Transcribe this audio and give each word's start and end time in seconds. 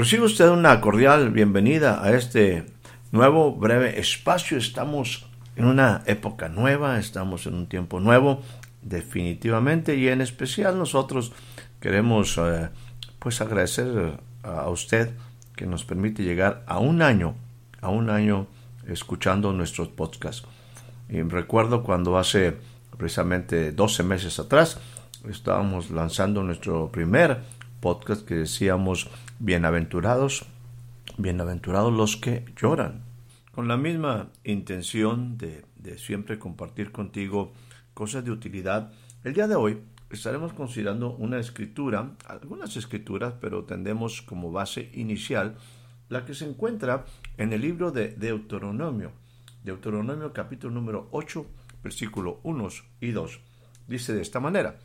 Recibe 0.00 0.24
usted 0.24 0.48
una 0.48 0.80
cordial 0.80 1.28
bienvenida 1.28 2.02
a 2.02 2.14
este 2.16 2.64
nuevo 3.12 3.54
breve 3.54 4.00
espacio. 4.00 4.56
Estamos 4.56 5.26
en 5.56 5.66
una 5.66 6.02
época 6.06 6.48
nueva, 6.48 6.98
estamos 6.98 7.44
en 7.44 7.52
un 7.52 7.66
tiempo 7.66 8.00
nuevo, 8.00 8.40
definitivamente, 8.80 9.96
y 9.96 10.08
en 10.08 10.22
especial 10.22 10.78
nosotros 10.78 11.32
queremos 11.80 12.38
eh, 12.38 12.70
pues 13.18 13.42
agradecer 13.42 14.18
a 14.42 14.70
usted 14.70 15.10
que 15.54 15.66
nos 15.66 15.84
permite 15.84 16.22
llegar 16.22 16.64
a 16.66 16.78
un 16.78 17.02
año, 17.02 17.34
a 17.82 17.90
un 17.90 18.08
año 18.08 18.46
escuchando 18.88 19.52
nuestros 19.52 19.88
podcasts. 19.88 20.48
Y 21.10 21.20
recuerdo 21.20 21.82
cuando 21.82 22.16
hace 22.16 22.56
precisamente 22.96 23.72
12 23.72 24.02
meses 24.04 24.38
atrás 24.38 24.80
estábamos 25.28 25.90
lanzando 25.90 26.42
nuestro 26.42 26.90
primer 26.90 27.59
podcast 27.80 28.26
que 28.26 28.34
decíamos 28.34 29.08
Bienaventurados, 29.38 30.44
bienaventurados 31.16 31.92
los 31.92 32.16
que 32.16 32.44
lloran. 32.60 33.02
Con 33.52 33.68
la 33.68 33.76
misma 33.76 34.28
intención 34.44 35.38
de, 35.38 35.64
siempre 35.96 36.38
compartir 36.38 36.92
contigo 36.92 37.52
cosas 37.94 38.24
de 38.24 38.30
utilidad, 38.30 38.92
el 39.24 39.32
día 39.32 39.48
de 39.48 39.56
hoy 39.56 39.80
estaremos 40.10 40.52
considerando 40.52 41.12
una 41.12 41.38
escritura, 41.38 42.12
algunas 42.26 42.76
escrituras, 42.76 43.34
pero 43.40 43.64
tendemos 43.64 44.22
como 44.22 44.52
base 44.52 44.90
inicial 44.92 45.56
la 46.08 46.24
que 46.24 46.34
se 46.34 46.46
encuentra 46.46 47.06
en 47.38 47.52
el 47.52 47.62
libro 47.62 47.92
de 47.92 48.08
Deuteronomio, 48.08 49.12
Deuteronomio 49.64 50.32
capítulo 50.32 50.74
número 50.74 51.08
8, 51.12 51.46
versículo 51.82 52.40
1 52.42 52.68
y 53.00 53.10
2. 53.12 53.40
Dice 53.88 54.12
de 54.12 54.22
esta 54.22 54.38
manera, 54.38 54.78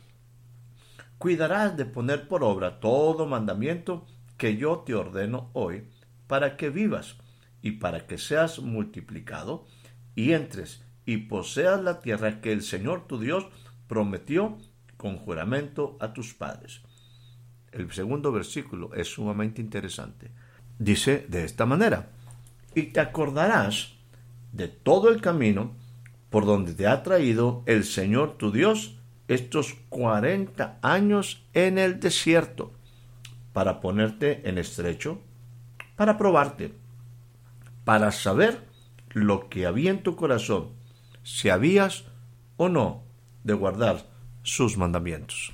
Cuidarás 1.18 1.76
de 1.76 1.86
poner 1.86 2.28
por 2.28 2.44
obra 2.44 2.80
todo 2.80 3.26
mandamiento 3.26 4.06
que 4.36 4.56
yo 4.56 4.80
te 4.80 4.94
ordeno 4.94 5.50
hoy, 5.54 5.88
para 6.26 6.56
que 6.56 6.70
vivas 6.70 7.16
y 7.62 7.72
para 7.72 8.06
que 8.06 8.18
seas 8.18 8.58
multiplicado 8.58 9.66
y 10.14 10.32
entres 10.32 10.82
y 11.06 11.18
poseas 11.18 11.82
la 11.82 12.00
tierra 12.00 12.40
que 12.40 12.52
el 12.52 12.62
Señor 12.62 13.06
tu 13.06 13.18
Dios 13.18 13.46
prometió 13.86 14.58
con 14.96 15.16
juramento 15.18 15.96
a 16.00 16.12
tus 16.12 16.34
padres. 16.34 16.82
El 17.72 17.90
segundo 17.92 18.32
versículo 18.32 18.92
es 18.94 19.08
sumamente 19.08 19.60
interesante. 19.60 20.30
Dice 20.78 21.26
de 21.28 21.44
esta 21.44 21.64
manera, 21.64 22.10
y 22.74 22.84
te 22.84 23.00
acordarás 23.00 23.94
de 24.52 24.68
todo 24.68 25.10
el 25.10 25.20
camino 25.20 25.74
por 26.30 26.44
donde 26.44 26.74
te 26.74 26.86
ha 26.86 27.02
traído 27.02 27.62
el 27.66 27.84
Señor 27.84 28.36
tu 28.36 28.50
Dios 28.50 28.95
estos 29.28 29.74
cuarenta 29.88 30.78
años 30.82 31.44
en 31.52 31.78
el 31.78 32.00
desierto 32.00 32.72
para 33.52 33.80
ponerte 33.80 34.48
en 34.48 34.58
estrecho, 34.58 35.20
para 35.96 36.18
probarte, 36.18 36.74
para 37.84 38.12
saber 38.12 38.66
lo 39.10 39.48
que 39.48 39.66
había 39.66 39.90
en 39.90 40.02
tu 40.02 40.14
corazón, 40.16 40.70
si 41.22 41.48
habías 41.48 42.04
o 42.56 42.68
no 42.68 43.02
de 43.44 43.54
guardar 43.54 44.06
sus 44.42 44.76
mandamientos. 44.76 45.52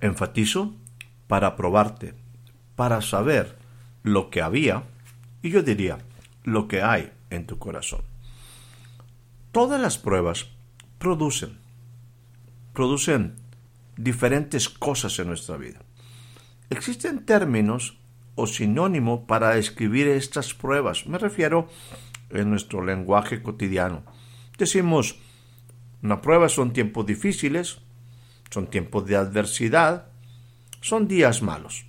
Enfatizo, 0.00 0.74
para 1.26 1.56
probarte, 1.56 2.14
para 2.76 3.02
saber 3.02 3.56
lo 4.02 4.30
que 4.30 4.40
había, 4.40 4.84
y 5.42 5.50
yo 5.50 5.62
diría, 5.62 5.98
lo 6.44 6.68
que 6.68 6.82
hay 6.82 7.12
en 7.30 7.46
tu 7.46 7.58
corazón. 7.58 8.02
Todas 9.50 9.80
las 9.80 9.98
pruebas 9.98 10.46
producen, 10.98 11.58
producen 12.76 13.36
diferentes 13.96 14.68
cosas 14.68 15.18
en 15.18 15.28
nuestra 15.28 15.56
vida. 15.56 15.80
Existen 16.68 17.24
términos 17.24 17.98
o 18.34 18.46
sinónimo 18.46 19.26
para 19.26 19.54
describir 19.54 20.08
estas 20.08 20.52
pruebas. 20.52 21.06
Me 21.06 21.16
refiero 21.16 21.68
en 22.28 22.50
nuestro 22.50 22.84
lenguaje 22.84 23.42
cotidiano. 23.42 24.04
Decimos, 24.58 25.18
una 26.02 26.20
prueba 26.20 26.50
son 26.50 26.74
tiempos 26.74 27.06
difíciles, 27.06 27.78
son 28.50 28.66
tiempos 28.66 29.06
de 29.06 29.16
adversidad, 29.16 30.08
son 30.82 31.08
días 31.08 31.40
malos. 31.40 31.86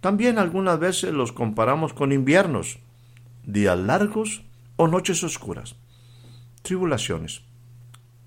También 0.00 0.38
algunas 0.38 0.78
veces 0.78 1.12
los 1.12 1.32
comparamos 1.32 1.94
con 1.94 2.12
inviernos, 2.12 2.78
días 3.42 3.78
largos 3.78 4.44
o 4.76 4.86
noches 4.86 5.24
oscuras, 5.24 5.74
tribulaciones. 6.62 7.42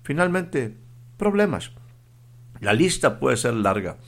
Finalmente, 0.02 0.83
problemas. 1.16 1.72
La 2.60 2.72
lista 2.72 3.18
puede 3.18 3.36
ser 3.36 3.54
larga. 3.54 3.98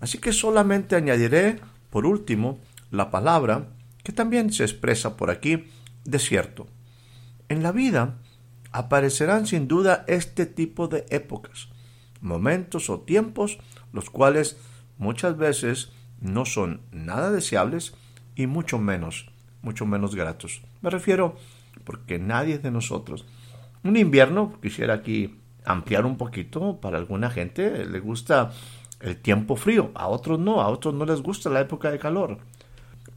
Así 0.00 0.18
que 0.18 0.32
solamente 0.32 0.96
añadiré, 0.96 1.60
por 1.90 2.06
último, 2.06 2.60
la 2.90 3.10
palabra 3.10 3.68
que 4.02 4.12
también 4.12 4.52
se 4.52 4.64
expresa 4.64 5.16
por 5.16 5.30
aquí, 5.30 5.64
desierto. 6.04 6.66
En 7.48 7.62
la 7.62 7.72
vida 7.72 8.18
aparecerán 8.72 9.46
sin 9.46 9.68
duda 9.68 10.04
este 10.06 10.46
tipo 10.46 10.88
de 10.88 11.06
épocas, 11.10 11.68
momentos 12.20 12.90
o 12.90 13.00
tiempos 13.00 13.58
los 13.92 14.10
cuales 14.10 14.58
muchas 14.98 15.36
veces 15.36 15.90
no 16.20 16.44
son 16.44 16.82
nada 16.92 17.30
deseables 17.30 17.94
y 18.34 18.46
mucho 18.46 18.78
menos, 18.78 19.30
mucho 19.62 19.86
menos 19.86 20.14
gratos. 20.14 20.62
Me 20.82 20.90
refiero 20.90 21.36
porque 21.84 22.18
nadie 22.18 22.58
de 22.58 22.70
nosotros. 22.70 23.26
Un 23.82 23.96
invierno, 23.96 24.58
quisiera 24.60 24.94
aquí 24.94 25.40
ampliar 25.66 26.06
un 26.06 26.16
poquito, 26.16 26.80
para 26.80 26.96
alguna 26.96 27.30
gente 27.30 27.84
le 27.84 28.00
gusta 28.00 28.52
el 29.00 29.16
tiempo 29.16 29.56
frío, 29.56 29.90
a 29.94 30.08
otros 30.08 30.38
no, 30.38 30.62
a 30.62 30.68
otros 30.68 30.94
no 30.94 31.04
les 31.04 31.20
gusta 31.20 31.50
la 31.50 31.60
época 31.60 31.90
de 31.90 31.98
calor. 31.98 32.38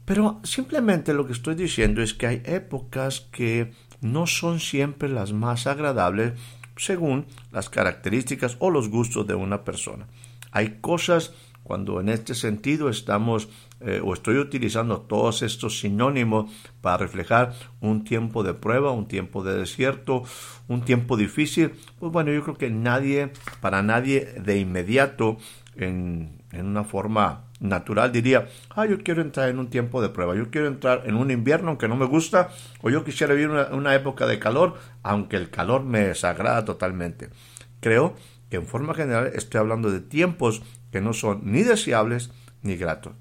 Pero 0.04 0.40
simplemente 0.42 1.14
lo 1.14 1.26
que 1.26 1.32
estoy 1.32 1.54
diciendo 1.54 2.02
es 2.02 2.14
que 2.14 2.26
hay 2.26 2.42
épocas 2.44 3.20
que 3.32 3.72
no 4.00 4.26
son 4.26 4.60
siempre 4.60 5.08
las 5.08 5.32
más 5.32 5.66
agradables 5.66 6.32
según 6.76 7.26
las 7.52 7.68
características 7.68 8.56
o 8.58 8.70
los 8.70 8.88
gustos 8.88 9.26
de 9.26 9.34
una 9.34 9.64
persona. 9.64 10.06
Hay 10.50 10.78
cosas 10.80 11.32
cuando 11.70 12.00
en 12.00 12.08
este 12.08 12.34
sentido 12.34 12.88
estamos 12.88 13.48
eh, 13.78 14.00
o 14.04 14.12
estoy 14.12 14.38
utilizando 14.38 15.02
todos 15.02 15.42
estos 15.42 15.78
sinónimos 15.78 16.50
para 16.80 16.96
reflejar 16.96 17.52
un 17.80 18.02
tiempo 18.02 18.42
de 18.42 18.54
prueba, 18.54 18.90
un 18.90 19.06
tiempo 19.06 19.44
de 19.44 19.56
desierto, 19.56 20.24
un 20.66 20.84
tiempo 20.84 21.16
difícil, 21.16 21.70
pues 22.00 22.10
bueno, 22.10 22.32
yo 22.32 22.42
creo 22.42 22.56
que 22.56 22.70
nadie, 22.70 23.30
para 23.60 23.84
nadie 23.84 24.34
de 24.42 24.58
inmediato 24.58 25.36
en, 25.76 26.42
una 26.52 26.82
forma 26.82 27.44
natural 27.60 28.10
diría, 28.10 28.48
ah, 28.70 28.86
yo 28.86 28.98
quiero 29.04 29.22
entrar 29.22 29.48
en 29.48 29.60
un 29.60 29.70
tiempo 29.70 30.02
de 30.02 30.08
prueba, 30.08 30.34
yo 30.34 30.50
quiero 30.50 30.66
entrar 30.66 31.04
en 31.06 31.14
un 31.14 31.30
invierno 31.30 31.68
aunque 31.68 31.86
no 31.86 31.94
me 31.94 32.06
gusta, 32.06 32.48
o 32.82 32.90
yo 32.90 33.04
quisiera 33.04 33.32
vivir 33.32 33.48
una, 33.50 33.68
una 33.68 33.94
época 33.94 34.26
de 34.26 34.40
calor, 34.40 34.74
aunque 35.04 35.36
el 35.36 35.50
calor 35.50 35.84
me 35.84 36.00
desagrada 36.00 36.64
totalmente. 36.64 37.30
Creo 37.78 38.16
que 38.50 38.56
en 38.56 38.66
forma 38.66 38.92
general 38.92 39.30
estoy 39.36 39.60
hablando 39.60 39.92
de 39.92 40.00
tiempos 40.00 40.62
que 40.90 41.00
no 41.00 41.12
son 41.12 41.40
ni 41.44 41.62
deseables 41.62 42.30
ni 42.62 42.76
gratos. 42.76 43.14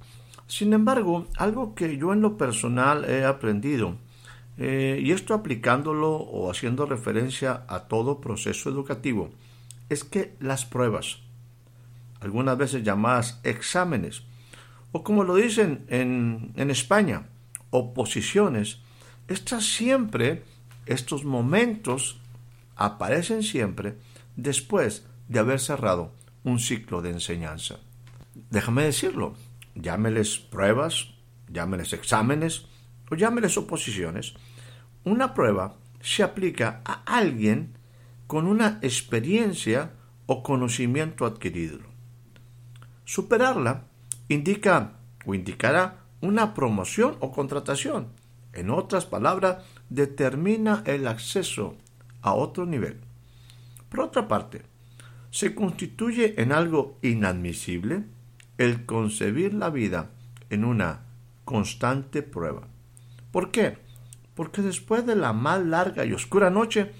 Sin 0.48 0.74
embargo, 0.74 1.27
algo 1.38 1.75
que 1.75 1.98
yo 1.98 2.12
en 2.12 2.21
lo 2.21 2.38
personal 2.38 3.06
he 3.06 3.24
aprendido, 3.24 3.98
eh, 4.57 5.00
y 5.01 5.12
esto 5.12 5.33
aplicándolo 5.33 6.16
o 6.16 6.50
haciendo 6.50 6.86
referencia 6.86 7.63
a 7.68 7.81
todo 7.81 8.19
proceso 8.19 8.69
educativo, 8.69 9.30
es 9.89 10.04
que 10.04 10.36
las 10.39 10.66
pruebas, 10.66 11.19
algunas 12.19 12.57
veces 12.57 12.83
llamadas 12.83 13.39
exámenes, 13.44 14.24
o 14.92 15.04
como 15.04 15.24
lo 15.24 15.36
dicen 15.36 15.86
en, 15.88 16.51
en 16.56 16.71
España, 16.71 17.27
oposiciones, 17.69 18.80
estas 19.27 19.66
siempre, 19.66 20.44
estos 20.88 21.24
momentos 21.24 22.19
aparecen 22.75 23.44
siempre 23.44 23.95
después 24.36 25.06
de 25.27 25.39
haber 25.39 25.60
cerrado 25.60 26.12
un 26.44 26.60
ciclo 26.60 27.02
de 27.02 27.12
enseñanza. 27.12 27.80
Déjame 28.50 28.84
decirlo, 28.84 29.36
llámeles 29.76 30.40
pruebas, 30.40 31.14
llámeles 31.52 31.94
exámenes 31.94 32.66
o 33.10 33.16
llámeles 33.16 33.58
oposiciones. 33.58 34.34
Una 35.04 35.34
prueba 35.34 35.78
se 36.02 36.24
aplica 36.24 36.82
a 36.86 37.04
alguien 37.06 37.78
con 38.28 38.46
una 38.46 38.80
experiencia 38.82 39.92
o 40.28 40.44
conocimiento 40.44 41.26
adquirido. 41.26 41.80
Superarla 43.04 43.86
indica 44.28 45.00
o 45.26 45.34
indicará 45.34 46.06
una 46.22 46.54
promoción 46.54 47.18
o 47.20 47.32
contratación. 47.32 48.14
En 48.54 48.70
otras 48.70 49.06
palabras, 49.06 49.64
determina 49.90 50.84
el 50.86 51.08
acceso 51.08 51.76
a 52.22 52.34
otro 52.34 52.66
nivel. 52.66 53.00
Por 53.90 54.02
otra 54.02 54.28
parte, 54.28 54.64
se 55.31 55.56
constituye 55.56 56.42
en 56.42 56.52
algo 56.52 56.98
inadmisible 57.02 58.04
el 58.58 58.86
concebir 58.86 59.54
la 59.54 59.70
vida 59.70 60.12
en 60.50 60.66
una 60.66 61.02
constante 61.46 62.24
prueba. 62.24 62.68
¿Por 63.31 63.52
qué? 63.52 63.78
Porque 64.36 64.62
después 64.62 65.06
de 65.06 65.16
la 65.16 65.34
más 65.34 65.64
larga 65.64 66.06
y 66.06 66.14
oscura 66.14 66.50
noche, 66.50 66.92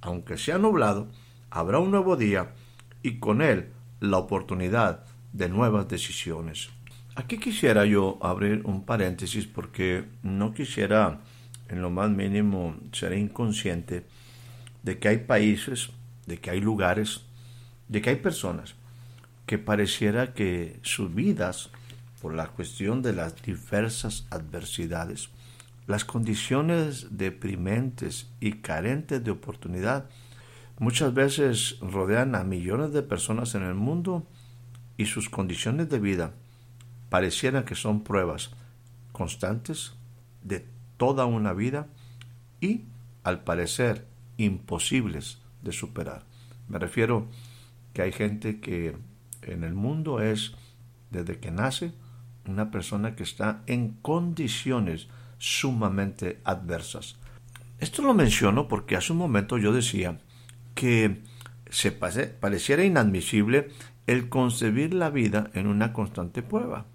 aunque 0.00 0.36
sea 0.36 0.58
nublado, 0.58 1.08
habrá 1.50 1.78
un 1.78 1.90
nuevo 1.90 2.16
día 2.16 2.54
y 3.02 3.18
con 3.18 3.42
él 3.42 3.70
la 4.00 4.18
oportunidad 4.18 5.04
de 5.32 5.48
nuevas 5.48 5.88
decisiones. 5.88 6.70
Aquí 7.14 7.38
quisiera 7.38 7.84
yo 7.84 8.18
abrir 8.22 8.62
un 8.64 8.84
paréntesis 8.84 9.46
porque 9.46 10.04
no 10.22 10.52
quisiera 10.52 11.20
en 11.68 11.82
lo 11.82 11.90
más 11.90 12.10
mínimo 12.10 12.76
ser 12.92 13.12
inconsciente 13.12 14.06
de 14.82 14.98
que 14.98 15.08
hay 15.08 15.18
países, 15.18 15.90
de 16.26 16.38
que 16.38 16.50
hay 16.50 16.60
lugares, 16.60 17.27
de 17.88 18.02
que 18.02 18.10
hay 18.10 18.16
personas 18.16 18.74
que 19.46 19.58
pareciera 19.58 20.34
que 20.34 20.78
sus 20.82 21.14
vidas, 21.14 21.70
por 22.20 22.34
la 22.34 22.48
cuestión 22.48 23.00
de 23.02 23.12
las 23.12 23.40
diversas 23.42 24.26
adversidades, 24.30 25.30
las 25.86 26.04
condiciones 26.04 27.06
deprimentes 27.10 28.28
y 28.40 28.52
carentes 28.52 29.24
de 29.24 29.30
oportunidad, 29.30 30.04
muchas 30.78 31.14
veces 31.14 31.78
rodean 31.80 32.34
a 32.34 32.44
millones 32.44 32.92
de 32.92 33.02
personas 33.02 33.54
en 33.54 33.62
el 33.62 33.74
mundo 33.74 34.26
y 34.98 35.06
sus 35.06 35.30
condiciones 35.30 35.88
de 35.88 35.98
vida 35.98 36.34
parecieran 37.08 37.64
que 37.64 37.74
son 37.74 38.04
pruebas 38.04 38.50
constantes 39.12 39.94
de 40.42 40.66
toda 40.98 41.24
una 41.24 41.52
vida 41.54 41.86
y, 42.60 42.82
al 43.24 43.44
parecer, 43.44 44.06
imposibles 44.36 45.38
de 45.62 45.72
superar. 45.72 46.24
Me 46.68 46.78
refiero 46.78 47.28
que 47.98 48.02
hay 48.02 48.12
gente 48.12 48.60
que 48.60 48.94
en 49.42 49.64
el 49.64 49.74
mundo 49.74 50.20
es, 50.20 50.52
desde 51.10 51.40
que 51.40 51.50
nace, 51.50 51.90
una 52.46 52.70
persona 52.70 53.16
que 53.16 53.24
está 53.24 53.64
en 53.66 53.94
condiciones 54.02 55.08
sumamente 55.38 56.40
adversas. 56.44 57.16
Esto 57.80 58.02
lo 58.02 58.14
menciono 58.14 58.68
porque 58.68 58.94
hace 58.94 59.10
un 59.10 59.18
momento 59.18 59.58
yo 59.58 59.72
decía 59.72 60.20
que 60.76 61.24
se 61.70 61.90
pareciera 61.90 62.84
inadmisible 62.84 63.70
el 64.06 64.28
concebir 64.28 64.94
la 64.94 65.10
vida 65.10 65.50
en 65.54 65.66
una 65.66 65.92
constante 65.92 66.44
prueba. 66.44 66.86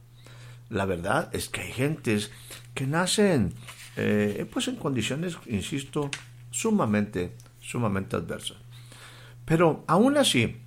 La 0.70 0.86
verdad 0.86 1.30
es 1.36 1.50
que 1.50 1.64
hay 1.64 1.72
gentes 1.74 2.32
que 2.74 2.88
nacen 2.88 3.56
eh, 3.98 4.48
pues 4.54 4.70
en 4.70 4.78
condiciones, 4.78 5.38
insisto, 5.48 6.10
sumamente, 6.50 7.34
sumamente 7.60 8.16
adversas. 8.16 8.56
Pero 9.44 9.84
aún 9.88 10.16
así, 10.16 10.64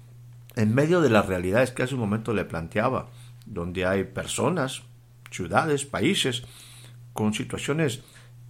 en 0.56 0.74
medio 0.74 1.00
de 1.00 1.10
las 1.10 1.26
realidades 1.26 1.70
que 1.70 1.82
hace 1.82 1.94
un 1.94 2.00
momento 2.00 2.34
le 2.34 2.44
planteaba, 2.44 3.10
donde 3.44 3.86
hay 3.86 4.04
personas, 4.04 4.82
ciudades, 5.30 5.84
países 5.84 6.42
con 7.12 7.34
situaciones 7.34 8.02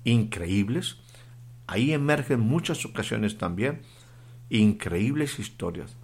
increíbles, 0.04 0.96
ahí 1.66 1.92
emergen 1.92 2.40
muchas 2.40 2.84
ocasiones 2.86 3.38
también 3.38 3.82
increíbles 4.48 5.38
historias 5.38 5.96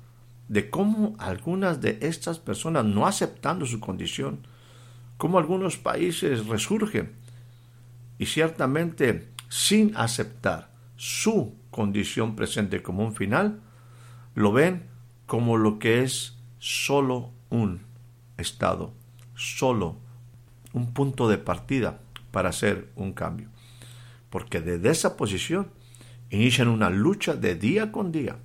de 0.48 0.68
cómo 0.68 1.14
algunas 1.18 1.80
de 1.80 1.98
estas 2.02 2.38
personas, 2.38 2.84
no 2.84 3.06
aceptando 3.06 3.64
su 3.64 3.80
condición, 3.80 4.46
cómo 5.16 5.38
algunos 5.38 5.78
países 5.78 6.46
resurgen 6.46 7.12
y 8.18 8.26
ciertamente 8.26 9.28
sin 9.48 9.96
aceptar 9.96 10.70
su 10.96 11.56
condición 11.70 12.36
presente 12.36 12.82
como 12.82 13.02
un 13.02 13.14
final, 13.14 13.60
lo 14.34 14.52
ven 14.52 14.91
como 15.32 15.56
lo 15.56 15.78
que 15.78 16.02
es 16.02 16.36
solo 16.58 17.30
un 17.48 17.80
estado, 18.36 18.92
solo 19.34 19.96
un 20.74 20.92
punto 20.92 21.26
de 21.26 21.38
partida 21.38 22.02
para 22.32 22.50
hacer 22.50 22.92
un 22.96 23.14
cambio. 23.14 23.48
Porque 24.28 24.60
desde 24.60 24.90
esa 24.90 25.16
posición 25.16 25.70
inician 26.28 26.68
una 26.68 26.90
lucha 26.90 27.34
de 27.34 27.54
día 27.54 27.92
con 27.92 28.12
día, 28.12 28.36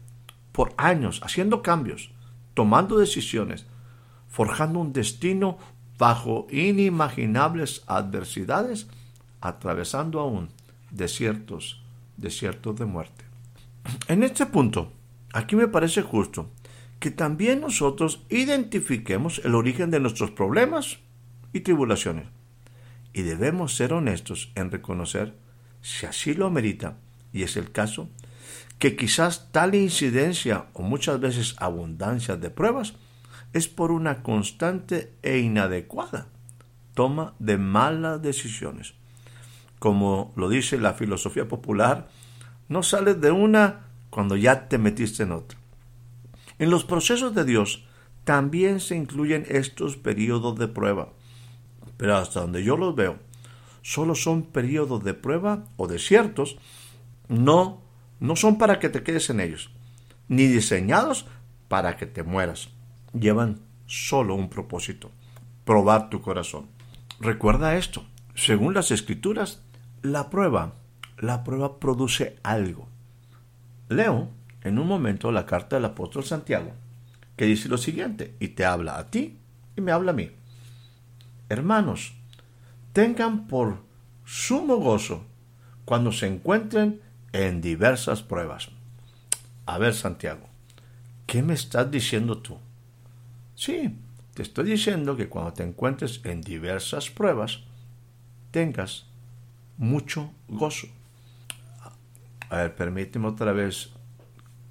por 0.53 0.73
años, 0.77 1.19
haciendo 1.25 1.61
cambios, 1.61 2.11
tomando 2.53 2.97
decisiones, 2.97 3.65
forjando 4.29 4.79
un 4.79 4.93
destino 4.93 5.57
bajo 5.97 6.47
inimaginables 6.49 7.83
adversidades, 7.87 8.87
atravesando 9.41 10.21
aún 10.21 10.47
desiertos, 10.89 11.83
desiertos 12.15 12.77
de 12.77 12.85
muerte. 12.85 13.25
En 14.07 14.23
este 14.23 14.45
punto, 14.45 14.93
aquí 15.33 15.57
me 15.57 15.67
parece 15.67 16.01
justo 16.01 16.49
que 16.99 17.11
también 17.11 17.61
nosotros 17.61 18.25
identifiquemos 18.29 19.41
el 19.43 19.55
origen 19.55 19.91
de 19.91 19.99
nuestros 19.99 20.31
problemas 20.31 20.99
y 21.53 21.61
tribulaciones. 21.61 22.27
Y 23.13 23.21
debemos 23.21 23.75
ser 23.75 23.93
honestos 23.93 24.51
en 24.55 24.71
reconocer, 24.71 25.35
si 25.81 26.05
así 26.05 26.33
lo 26.33 26.45
amerita, 26.45 26.97
y 27.33 27.43
es 27.43 27.57
el 27.57 27.71
caso, 27.71 28.09
que 28.79 28.95
quizás 28.95 29.51
tal 29.51 29.75
incidencia 29.75 30.65
o 30.73 30.81
muchas 30.81 31.19
veces 31.19 31.55
abundancia 31.57 32.35
de 32.35 32.49
pruebas 32.49 32.93
es 33.53 33.67
por 33.67 33.91
una 33.91 34.23
constante 34.23 35.13
e 35.23 35.39
inadecuada 35.39 36.27
toma 36.97 37.35
de 37.37 37.59
malas 37.59 38.23
decisiones. 38.23 38.95
Como 39.77 40.33
lo 40.35 40.49
dice 40.49 40.79
la 40.79 40.95
filosofía 40.95 41.47
popular, 41.47 42.09
no 42.69 42.81
sales 42.81 43.21
de 43.21 43.29
una 43.29 43.85
cuando 44.09 44.35
ya 44.35 44.67
te 44.67 44.79
metiste 44.79 45.21
en 45.21 45.33
otra. 45.33 45.59
En 46.59 46.69
los 46.69 46.83
procesos 46.83 47.35
de 47.35 47.45
Dios 47.45 47.85
también 48.23 48.79
se 48.79 48.95
incluyen 48.95 49.45
estos 49.47 49.95
periodos 49.95 50.57
de 50.57 50.67
prueba, 50.67 51.13
pero 51.97 52.17
hasta 52.17 52.41
donde 52.41 52.63
yo 52.63 52.77
los 52.77 52.95
veo, 52.95 53.17
solo 53.81 54.15
son 54.15 54.43
periodos 54.43 55.03
de 55.03 55.13
prueba 55.13 55.63
o 55.77 55.87
desiertos, 55.87 56.57
no, 57.29 57.81
no 58.19 58.35
son 58.35 58.57
para 58.57 58.79
que 58.79 58.89
te 58.89 59.03
quedes 59.03 59.29
en 59.29 59.39
ellos, 59.39 59.69
ni 60.27 60.47
diseñados 60.47 61.25
para 61.67 61.95
que 61.95 62.05
te 62.05 62.23
mueras. 62.23 62.69
Llevan 63.13 63.61
solo 63.85 64.35
un 64.35 64.49
propósito, 64.49 65.11
probar 65.63 66.09
tu 66.09 66.21
corazón. 66.21 66.67
Recuerda 67.19 67.77
esto, 67.77 68.03
según 68.35 68.73
las 68.73 68.91
escrituras, 68.91 69.63
la 70.01 70.29
prueba, 70.29 70.75
la 71.17 71.43
prueba 71.43 71.79
produce 71.79 72.37
algo. 72.43 72.87
Leo 73.89 74.29
en 74.67 74.79
un 74.79 74.87
momento 74.87 75.31
la 75.31 75.45
carta 75.45 75.75
del 75.75 75.85
apóstol 75.85 76.23
Santiago, 76.23 76.73
que 77.35 77.45
dice 77.45 77.69
lo 77.69 77.77
siguiente, 77.77 78.35
y 78.39 78.49
te 78.49 78.65
habla 78.65 78.97
a 78.97 79.09
ti 79.09 79.37
y 79.75 79.81
me 79.81 79.91
habla 79.91 80.11
a 80.11 80.15
mí. 80.15 80.31
Hermanos, 81.49 82.13
tengan 82.93 83.47
por 83.47 83.79
sumo 84.25 84.77
gozo 84.77 85.25
cuando 85.85 86.11
se 86.11 86.27
encuentren 86.27 87.01
en 87.31 87.61
diversas 87.61 88.23
pruebas. 88.23 88.69
A 89.65 89.77
ver, 89.77 89.93
Santiago, 89.93 90.47
¿qué 91.25 91.41
me 91.41 91.53
estás 91.53 91.89
diciendo 91.89 92.39
tú? 92.39 92.57
Sí, 93.55 93.97
te 94.33 94.41
estoy 94.41 94.65
diciendo 94.65 95.15
que 95.15 95.29
cuando 95.29 95.53
te 95.53 95.63
encuentres 95.63 96.21
en 96.23 96.41
diversas 96.41 97.09
pruebas, 97.09 97.61
tengas 98.51 99.05
mucho 99.77 100.31
gozo. 100.47 100.87
A 102.49 102.57
ver, 102.57 102.75
permíteme 102.75 103.27
otra 103.27 103.51
vez 103.51 103.91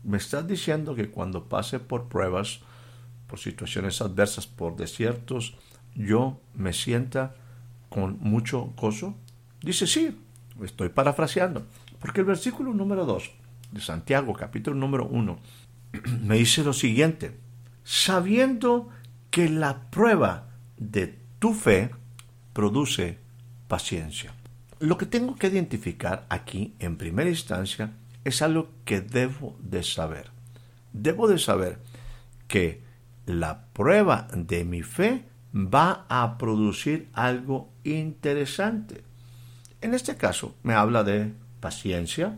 me 0.06 0.18
estás 0.18 0.46
diciendo 0.46 0.94
que 0.94 1.10
cuando 1.10 1.48
pase 1.48 1.80
por 1.80 2.08
pruebas, 2.08 2.60
por 3.26 3.40
situaciones 3.40 4.00
adversas, 4.00 4.46
por 4.46 4.76
desiertos, 4.76 5.54
yo 5.96 6.40
me 6.54 6.72
sienta 6.72 7.34
con 7.88 8.18
mucho 8.20 8.72
gozo. 8.76 9.16
Dice, 9.60 9.86
sí, 9.88 10.16
estoy 10.62 10.90
parafraseando, 10.90 11.66
porque 11.98 12.20
el 12.20 12.26
versículo 12.26 12.72
número 12.72 13.04
2 13.04 13.30
de 13.72 13.80
Santiago, 13.80 14.32
capítulo 14.32 14.76
número 14.76 15.06
1, 15.06 15.38
me 16.22 16.36
dice 16.36 16.62
lo 16.62 16.72
siguiente, 16.72 17.36
sabiendo 17.82 18.88
que 19.30 19.48
la 19.48 19.90
prueba 19.90 20.50
de 20.76 21.18
tu 21.40 21.52
fe 21.52 21.90
produce 22.52 23.18
paciencia. 23.66 24.32
Lo 24.78 24.98
que 24.98 25.06
tengo 25.06 25.34
que 25.34 25.48
identificar 25.48 26.26
aquí 26.28 26.74
en 26.78 26.96
primera 26.96 27.28
instancia 27.28 27.92
es 28.26 28.42
algo 28.42 28.70
que 28.84 29.00
debo 29.00 29.56
de 29.60 29.84
saber. 29.84 30.30
Debo 30.92 31.28
de 31.28 31.38
saber 31.38 31.78
que 32.48 32.82
la 33.24 33.66
prueba 33.72 34.26
de 34.34 34.64
mi 34.64 34.82
fe 34.82 35.24
va 35.54 36.06
a 36.08 36.36
producir 36.36 37.08
algo 37.12 37.70
interesante. 37.84 39.04
En 39.80 39.94
este 39.94 40.16
caso 40.16 40.56
me 40.64 40.74
habla 40.74 41.04
de 41.04 41.34
paciencia, 41.60 42.36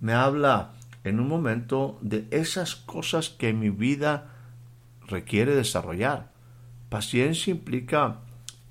me 0.00 0.12
habla 0.12 0.72
en 1.04 1.20
un 1.20 1.28
momento 1.28 2.00
de 2.02 2.26
esas 2.32 2.74
cosas 2.74 3.28
que 3.28 3.52
mi 3.52 3.70
vida 3.70 4.34
requiere 5.06 5.54
desarrollar. 5.54 6.32
Paciencia 6.88 7.52
implica 7.52 8.18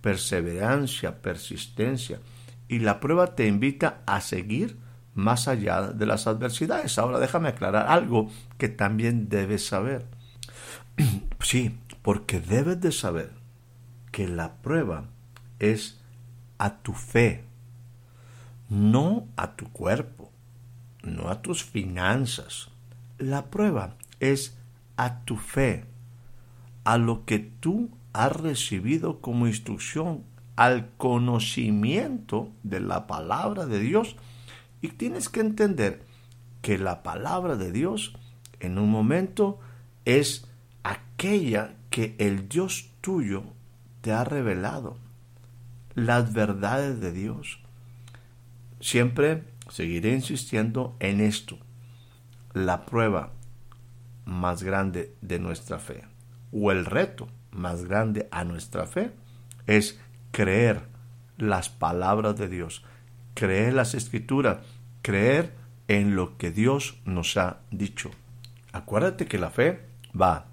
perseverancia, 0.01 1.21
persistencia, 1.21 2.19
y 2.67 2.79
la 2.79 2.99
prueba 2.99 3.35
te 3.35 3.47
invita 3.47 4.01
a 4.05 4.19
seguir 4.19 4.80
más 5.13 5.47
allá 5.47 5.87
de 5.87 6.05
las 6.05 6.27
adversidades. 6.27 6.97
Ahora 6.97 7.19
déjame 7.19 7.49
aclarar 7.49 7.87
algo 7.87 8.29
que 8.57 8.69
también 8.69 9.29
debes 9.29 9.65
saber. 9.65 10.05
Sí, 11.43 11.75
porque 12.03 12.39
debes 12.39 12.79
de 12.81 12.91
saber 12.91 13.31
que 14.11 14.27
la 14.27 14.57
prueba 14.57 15.05
es 15.57 15.99
a 16.59 16.77
tu 16.77 16.93
fe, 16.93 17.45
no 18.69 19.27
a 19.37 19.55
tu 19.55 19.71
cuerpo, 19.71 20.31
no 21.03 21.29
a 21.29 21.41
tus 21.41 21.63
finanzas. 21.63 22.69
La 23.17 23.45
prueba 23.45 23.95
es 24.19 24.55
a 24.97 25.21
tu 25.21 25.37
fe, 25.37 25.85
a 26.83 26.97
lo 26.97 27.25
que 27.25 27.39
tú 27.39 27.89
has 28.13 28.35
recibido 28.35 29.19
como 29.19 29.47
instrucción, 29.47 30.23
al 30.55 30.89
conocimiento 30.97 32.49
de 32.63 32.81
la 32.81 33.07
palabra 33.07 33.65
de 33.65 33.79
Dios. 33.79 34.15
Y 34.81 34.89
tienes 34.89 35.29
que 35.29 35.39
entender 35.41 36.03
que 36.61 36.77
la 36.77 37.03
palabra 37.03 37.55
de 37.55 37.71
Dios 37.71 38.13
en 38.59 38.77
un 38.77 38.89
momento 38.89 39.59
es 40.05 40.47
aquella 40.83 41.75
que 41.89 42.15
el 42.17 42.47
Dios 42.47 42.89
tuyo 43.01 43.43
te 44.01 44.11
ha 44.11 44.23
revelado, 44.23 44.97
las 45.93 46.33
verdades 46.33 46.99
de 46.99 47.11
Dios. 47.11 47.59
Siempre 48.79 49.43
seguiré 49.69 50.13
insistiendo 50.13 50.95
en 50.99 51.21
esto, 51.21 51.57
la 52.53 52.85
prueba 52.85 53.31
más 54.25 54.63
grande 54.63 55.15
de 55.21 55.39
nuestra 55.39 55.79
fe, 55.79 56.03
o 56.51 56.71
el 56.71 56.85
reto 56.85 57.27
más 57.51 57.85
grande 57.85 58.27
a 58.31 58.43
nuestra 58.43 58.87
fe, 58.87 59.11
es 59.67 59.99
creer 60.31 60.83
las 61.37 61.69
palabras 61.69 62.37
de 62.37 62.47
Dios, 62.47 62.83
creer 63.33 63.73
las 63.73 63.93
escrituras, 63.93 64.59
creer 65.01 65.53
en 65.87 66.15
lo 66.15 66.37
que 66.37 66.51
Dios 66.51 66.97
nos 67.05 67.37
ha 67.37 67.59
dicho. 67.71 68.11
Acuérdate 68.71 69.25
que 69.25 69.37
la 69.37 69.49
fe 69.49 69.81
va 70.19 70.47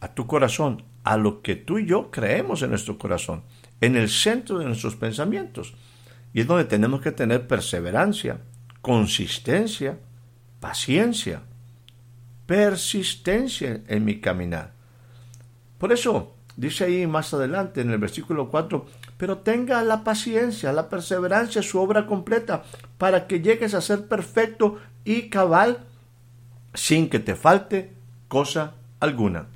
a 0.00 0.08
tu 0.08 0.26
corazón, 0.26 0.84
a 1.04 1.16
lo 1.16 1.42
que 1.42 1.56
tú 1.56 1.78
y 1.78 1.86
yo 1.86 2.10
creemos 2.10 2.62
en 2.62 2.70
nuestro 2.70 2.98
corazón, 2.98 3.42
en 3.80 3.96
el 3.96 4.08
centro 4.08 4.58
de 4.58 4.66
nuestros 4.66 4.96
pensamientos. 4.96 5.74
Y 6.32 6.40
es 6.40 6.46
donde 6.46 6.64
tenemos 6.64 7.00
que 7.00 7.12
tener 7.12 7.46
perseverancia, 7.46 8.40
consistencia, 8.80 9.98
paciencia, 10.60 11.42
persistencia 12.46 13.80
en 13.86 14.04
mi 14.04 14.20
caminar. 14.20 14.72
Por 15.78 15.92
eso, 15.92 16.34
dice 16.56 16.84
ahí 16.84 17.06
más 17.06 17.32
adelante 17.34 17.80
en 17.80 17.90
el 17.90 17.98
versículo 17.98 18.48
4, 18.48 18.86
pero 19.22 19.38
tenga 19.38 19.80
la 19.84 20.02
paciencia, 20.02 20.72
la 20.72 20.88
perseverancia, 20.88 21.62
su 21.62 21.78
obra 21.78 22.06
completa, 22.06 22.64
para 22.98 23.28
que 23.28 23.40
llegues 23.40 23.72
a 23.72 23.80
ser 23.80 24.08
perfecto 24.08 24.80
y 25.04 25.28
cabal 25.28 25.86
sin 26.74 27.08
que 27.08 27.20
te 27.20 27.36
falte 27.36 27.92
cosa 28.26 28.74
alguna. 28.98 29.46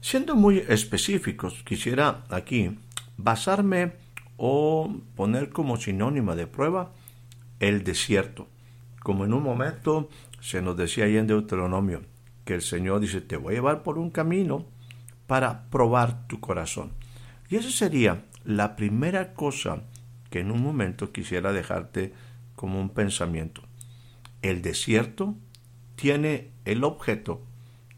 Siendo 0.00 0.36
muy 0.36 0.64
específicos, 0.66 1.62
quisiera 1.66 2.24
aquí 2.30 2.78
basarme 3.18 3.92
o 4.38 4.90
poner 5.14 5.50
como 5.50 5.76
sinónima 5.76 6.34
de 6.34 6.46
prueba 6.46 6.90
el 7.60 7.84
desierto. 7.84 8.48
Como 9.02 9.26
en 9.26 9.34
un 9.34 9.42
momento 9.42 10.08
se 10.40 10.62
nos 10.62 10.78
decía 10.78 11.04
ahí 11.04 11.18
en 11.18 11.26
Deuteronomio, 11.26 12.04
que 12.46 12.54
el 12.54 12.62
Señor 12.62 13.00
dice, 13.00 13.20
te 13.20 13.36
voy 13.36 13.52
a 13.52 13.56
llevar 13.56 13.82
por 13.82 13.98
un 13.98 14.08
camino 14.08 14.64
para 15.26 15.68
probar 15.68 16.26
tu 16.26 16.40
corazón. 16.40 16.92
Y 17.50 17.56
esa 17.56 17.70
sería 17.70 18.24
la 18.48 18.76
primera 18.76 19.34
cosa 19.34 19.82
que 20.30 20.40
en 20.40 20.50
un 20.50 20.62
momento 20.62 21.12
quisiera 21.12 21.52
dejarte 21.52 22.14
como 22.56 22.80
un 22.80 22.88
pensamiento. 22.88 23.60
El 24.40 24.62
desierto 24.62 25.34
tiene 25.96 26.50
el 26.64 26.82
objeto 26.82 27.42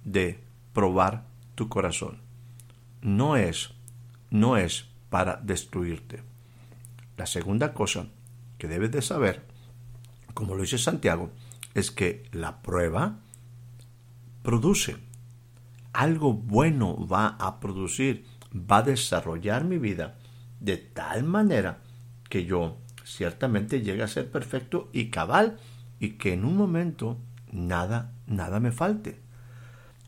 de 0.05 0.41
probar 0.73 1.25
tu 1.55 1.69
corazón. 1.69 2.19
No 3.01 3.37
es, 3.37 3.71
no 4.31 4.57
es 4.57 4.89
para 5.09 5.37
destruirte. 5.37 6.25
La 7.17 7.27
segunda 7.27 7.73
cosa 7.73 8.09
que 8.59 8.67
debes 8.67 8.91
de 8.91 9.03
saber, 9.03 9.47
como 10.35 10.57
lo 10.57 10.63
dice 10.63 10.79
Santiago, 10.79 11.31
es 11.75 11.93
que 11.93 12.25
la 12.33 12.61
prueba 12.61 13.21
produce. 14.43 14.97
Algo 15.93 16.33
bueno 16.33 17.07
va 17.07 17.37
a 17.39 17.61
producir, 17.61 18.25
va 18.53 18.79
a 18.79 18.83
desarrollar 18.83 19.63
mi 19.63 19.79
vida 19.79 20.17
de 20.61 20.77
tal 20.77 21.25
manera 21.25 21.79
que 22.29 22.45
yo 22.45 22.79
ciertamente 23.05 23.81
llegue 23.81 24.03
a 24.03 24.09
ser 24.09 24.31
perfecto 24.31 24.89
y 24.93 25.11
cabal 25.11 25.59
y 25.99 26.11
que 26.11 26.33
en 26.33 26.45
un 26.45 26.57
momento 26.57 27.19
nada, 27.51 28.13
nada 28.27 28.61
me 28.61 28.73
falte. 28.73 29.21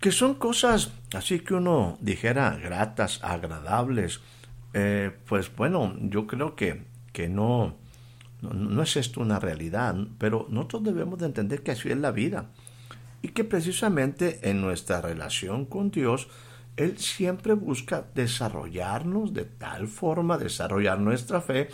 Que 0.01 0.13
son 0.13 0.35
cosas 0.35 0.93
así 1.15 1.41
que 1.41 1.55
uno 1.55 1.99
dijera 2.01 2.57
gratas, 2.57 3.21
agradables, 3.23 4.21
eh, 4.75 5.11
pues 5.27 5.55
bueno, 5.55 5.95
yo 6.01 6.27
creo 6.27 6.57
que, 6.57 6.85
que 7.13 7.29
no, 7.29 7.77
no, 8.41 8.83
es 8.83 8.97
esto 8.97 9.21
una 9.21 9.39
realidad, 9.39 9.95
pero 10.19 10.47
nosotros 10.51 10.85
debemos 10.85 11.19
de 11.19 11.27
entender 11.27 11.63
que 11.63 11.73
así 11.73 11.91
es 11.91 11.99
la 11.99 12.11
vida 12.11 12.51
y 13.21 13.29
que 13.29 13.45
precisamente 13.45 14.49
en 14.49 14.61
nuestra 14.61 15.01
relación 15.01 15.67
con 15.67 15.91
Dios, 15.91 16.29
Él 16.77 16.99
siempre 16.99 17.55
busca 17.55 18.07
desarrollarnos 18.15 19.35
de 19.35 19.45
tal 19.45 19.89
forma, 19.89 20.39
desarrollar 20.39 20.99
nuestra 20.99 21.41
fe, 21.41 21.69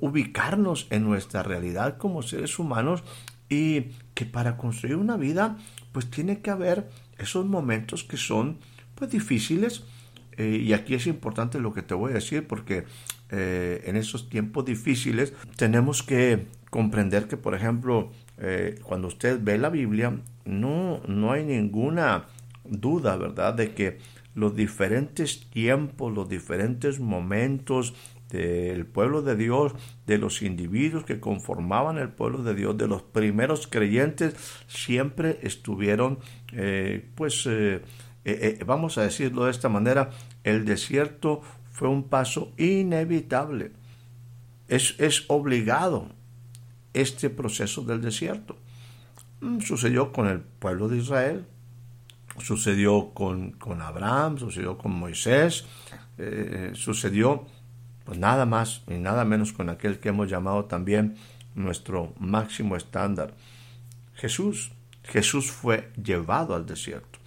ubicarnos 0.00 0.86
en 0.90 1.04
nuestra 1.04 1.42
realidad 1.42 1.96
como 1.96 2.22
seres 2.22 2.58
humanos 2.58 3.02
y 3.48 3.92
que 4.14 4.24
para 4.24 4.56
construir 4.56 4.96
una 4.96 5.16
vida 5.16 5.56
pues 5.92 6.10
tiene 6.10 6.40
que 6.40 6.50
haber 6.50 6.88
esos 7.18 7.46
momentos 7.46 8.04
que 8.04 8.16
son 8.16 8.58
pues 8.94 9.10
difíciles. 9.10 9.84
Eh, 10.36 10.62
y 10.64 10.72
aquí 10.72 10.94
es 10.94 11.06
importante 11.06 11.60
lo 11.60 11.72
que 11.72 11.82
te 11.82 11.94
voy 11.94 12.10
a 12.10 12.14
decir 12.14 12.46
porque 12.46 12.84
eh, 13.30 13.82
en 13.84 13.96
esos 13.96 14.28
tiempos 14.28 14.64
difíciles 14.64 15.32
tenemos 15.56 16.02
que 16.02 16.46
comprender 16.70 17.28
que 17.28 17.36
por 17.36 17.54
ejemplo 17.54 18.10
eh, 18.38 18.80
cuando 18.82 19.06
usted 19.06 19.38
ve 19.40 19.58
la 19.58 19.70
Biblia 19.70 20.18
no, 20.44 21.00
no 21.06 21.30
hay 21.30 21.44
ninguna 21.44 22.24
duda 22.64 23.16
verdad 23.16 23.54
de 23.54 23.74
que 23.74 23.98
los 24.34 24.56
diferentes 24.56 25.48
tiempos 25.50 26.12
los 26.12 26.28
diferentes 26.28 26.98
momentos 26.98 27.94
del 28.30 28.84
pueblo 28.86 29.22
de 29.22 29.36
Dios, 29.36 29.74
de 30.06 30.18
los 30.18 30.42
individuos 30.42 31.04
que 31.04 31.20
conformaban 31.20 31.98
el 31.98 32.08
pueblo 32.08 32.42
de 32.42 32.54
Dios, 32.54 32.76
de 32.76 32.88
los 32.88 33.02
primeros 33.02 33.68
creyentes, 33.68 34.34
siempre 34.66 35.38
estuvieron, 35.42 36.18
eh, 36.52 37.08
pues, 37.14 37.46
eh, 37.46 37.82
eh, 38.24 38.58
vamos 38.66 38.98
a 38.98 39.02
decirlo 39.02 39.44
de 39.44 39.52
esta 39.52 39.68
manera, 39.68 40.10
el 40.42 40.64
desierto 40.64 41.42
fue 41.70 41.88
un 41.88 42.08
paso 42.08 42.52
inevitable. 42.56 43.70
Es, 44.66 44.96
es 44.98 45.24
obligado 45.28 46.08
este 46.92 47.30
proceso 47.30 47.82
del 47.82 48.00
desierto. 48.00 48.56
Mm, 49.40 49.60
sucedió 49.60 50.10
con 50.10 50.26
el 50.26 50.40
pueblo 50.40 50.88
de 50.88 50.98
Israel, 50.98 51.46
sucedió 52.38 53.10
con, 53.14 53.52
con 53.52 53.80
Abraham, 53.82 54.38
sucedió 54.38 54.76
con 54.78 54.92
Moisés, 54.92 55.64
sucedió 56.74 57.46
pues 58.04 58.18
nada 58.18 58.46
más 58.46 58.82
y 58.86 58.94
nada 58.94 59.24
menos 59.24 59.52
con 59.52 59.70
aquel 59.70 59.98
que 59.98 60.10
hemos 60.10 60.28
llamado 60.28 60.66
también 60.66 61.16
nuestro 61.54 62.12
máximo 62.18 62.76
estándar. 62.76 63.34
Jesús, 64.14 64.72
Jesús 65.02 65.50
fue 65.50 65.90
llevado 66.02 66.54
al 66.54 66.66
desierto. 66.66 67.18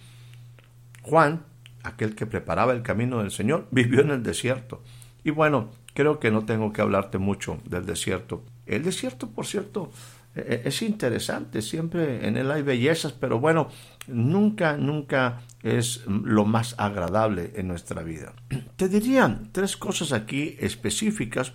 Juan, 1.02 1.44
aquel 1.82 2.14
que 2.14 2.26
preparaba 2.26 2.72
el 2.72 2.82
camino 2.82 3.18
del 3.18 3.30
Señor, 3.30 3.66
vivió 3.70 4.00
en 4.00 4.10
el 4.10 4.22
desierto. 4.22 4.82
Y 5.24 5.30
bueno, 5.30 5.70
creo 5.94 6.20
que 6.20 6.30
no 6.30 6.44
tengo 6.44 6.72
que 6.72 6.80
hablarte 6.80 7.18
mucho 7.18 7.58
del 7.64 7.86
desierto. 7.86 8.44
El 8.66 8.84
desierto, 8.84 9.30
por 9.30 9.46
cierto, 9.46 9.90
e, 10.34 10.40
e, 10.40 10.68
es 10.68 10.82
interesante, 10.82 11.62
siempre 11.62 12.26
en 12.26 12.36
él 12.36 12.50
hay 12.50 12.62
bellezas, 12.62 13.12
pero 13.12 13.40
bueno, 13.40 13.68
nunca, 14.08 14.76
nunca 14.76 15.42
es 15.62 16.04
lo 16.06 16.44
más 16.44 16.74
agradable 16.78 17.52
en 17.56 17.68
nuestra 17.68 18.02
vida. 18.02 18.32
Te 18.76 18.88
diría 18.88 19.40
tres 19.52 19.76
cosas 19.76 20.12
aquí 20.12 20.56
específicas, 20.58 21.52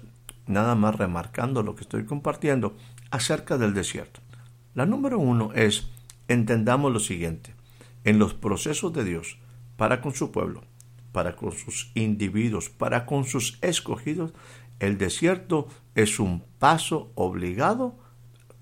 nada 0.48 0.76
más 0.76 0.96
remarcando 0.96 1.64
lo 1.64 1.76
que 1.76 1.82
estoy 1.82 2.06
compartiendo, 2.06 2.76
acerca 3.12 3.58
del 3.58 3.74
desierto. 3.74 4.22
La 4.74 4.86
número 4.86 5.20
uno 5.20 5.52
es, 5.54 5.90
entendamos 6.28 6.92
lo 6.92 7.00
siguiente, 7.00 7.54
en 8.04 8.20
los 8.20 8.34
procesos 8.34 8.94
de 8.94 9.04
Dios, 9.04 9.38
para 9.78 10.02
con 10.02 10.14
su 10.14 10.32
pueblo, 10.32 10.64
para 11.12 11.36
con 11.36 11.52
sus 11.52 11.92
individuos, 11.94 12.70
para 12.70 13.06
con 13.06 13.26
sus 13.26 13.58
escogidos, 13.62 14.34
el 14.80 14.98
desierto 14.98 15.68
es 15.96 16.20
un 16.20 16.44
paso 16.60 17.12
obligado 17.16 17.96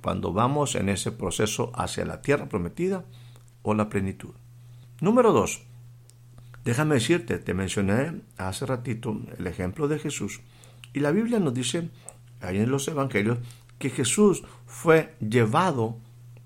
cuando 0.02 0.34
vamos 0.34 0.76
en 0.76 0.90
ese 0.90 1.12
proceso 1.12 1.72
hacia 1.76 2.06
la 2.06 2.22
tierra 2.22 2.50
prometida 2.50 3.06
o 3.64 3.74
la 3.74 3.90
plenitud. 3.90 4.32
Número 5.00 5.32
dos, 5.32 5.64
déjame 6.64 6.96
decirte, 6.96 7.38
te 7.38 7.54
mencioné 7.54 8.22
hace 8.38 8.66
ratito 8.66 9.20
el 9.38 9.48
ejemplo 9.48 9.88
de 9.88 10.00
Jesús 10.00 10.42
y 10.94 11.00
la 11.00 11.12
Biblia 11.12 11.40
nos 11.40 11.54
dice, 11.54 11.90
ahí 12.42 12.58
en 12.58 12.70
los 12.70 12.88
Evangelios, 12.88 13.40
que 13.80 13.90
Jesús 13.90 14.44
fue 14.68 15.16
llevado 15.20 15.98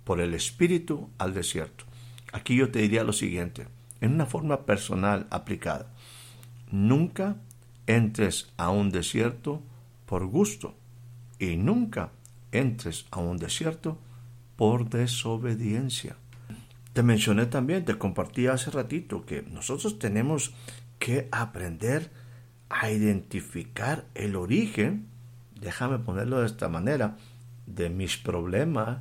por 0.04 0.22
el 0.22 0.34
Espíritu 0.34 1.10
al 1.18 1.34
desierto. 1.34 1.86
Aquí 2.32 2.56
yo 2.56 2.72
te 2.72 2.80
diría 2.80 3.04
lo 3.04 3.14
siguiente, 3.14 3.68
en 4.02 4.14
una 4.14 4.26
forma 4.26 4.66
personal 4.66 5.28
aplicada. 5.32 5.92
Nunca 6.72 7.38
entres 7.88 8.54
a 8.58 8.70
un 8.70 8.92
desierto 8.92 9.62
por 10.06 10.26
gusto 10.26 10.76
y 11.40 11.58
nunca 11.58 12.12
entres 12.52 13.06
a 13.12 13.20
un 13.20 13.38
desierto 13.38 13.98
por 14.56 14.90
desobediencia. 14.90 16.16
Te 16.96 17.04
mencioné 17.04 17.46
también, 17.46 17.84
te 17.84 17.98
compartí 17.98 18.48
hace 18.48 18.72
ratito 18.72 19.26
que 19.26 19.42
nosotros 19.42 20.00
tenemos 20.00 20.54
que 20.98 21.28
aprender 21.34 22.10
a 22.70 22.90
identificar 22.90 24.06
el 24.16 24.38
origen, 24.38 25.06
déjame 25.60 26.00
ponerlo 26.00 26.40
de 26.40 26.46
esta 26.46 26.70
manera, 26.70 27.18
de 27.66 27.90
mis 27.90 28.16
problemas, 28.16 29.00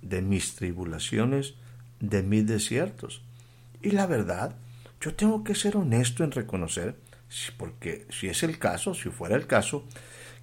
de 0.00 0.22
mis 0.22 0.54
tribulaciones, 0.54 1.52
de 2.00 2.22
mis 2.22 2.46
desiertos. 2.46 3.20
Y 3.82 3.90
la 3.90 4.06
verdad, 4.06 4.56
yo 5.02 5.14
tengo 5.14 5.44
que 5.44 5.54
ser 5.54 5.76
honesto 5.76 6.24
en 6.24 6.32
reconocer, 6.32 6.96
porque 7.58 8.06
si 8.08 8.28
es 8.28 8.42
el 8.42 8.58
caso, 8.58 8.94
si 8.94 9.10
fuera 9.10 9.36
el 9.36 9.46
caso, 9.46 9.84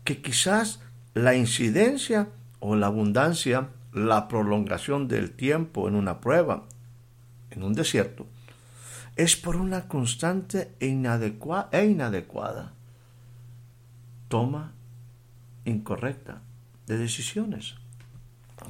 que 0.04 0.22
quizás 0.22 0.84
la 1.16 1.34
incidencia 1.34 2.28
o 2.60 2.76
la 2.76 2.86
abundancia, 2.86 3.70
la 3.92 4.28
prolongación 4.28 5.08
del 5.08 5.32
tiempo 5.32 5.88
en 5.88 5.96
una 5.96 6.22
prueba, 6.22 6.68
en 7.52 7.64
un 7.64 7.74
desierto, 7.74 8.26
es 9.16 9.36
por 9.36 9.56
una 9.56 9.88
constante 9.88 10.74
e 10.80 10.88
inadecuada, 10.88 11.70
e 11.72 11.86
inadecuada 11.86 12.74
toma 14.28 14.72
incorrecta 15.66 16.42
de 16.88 16.98
decisiones. 16.98 17.76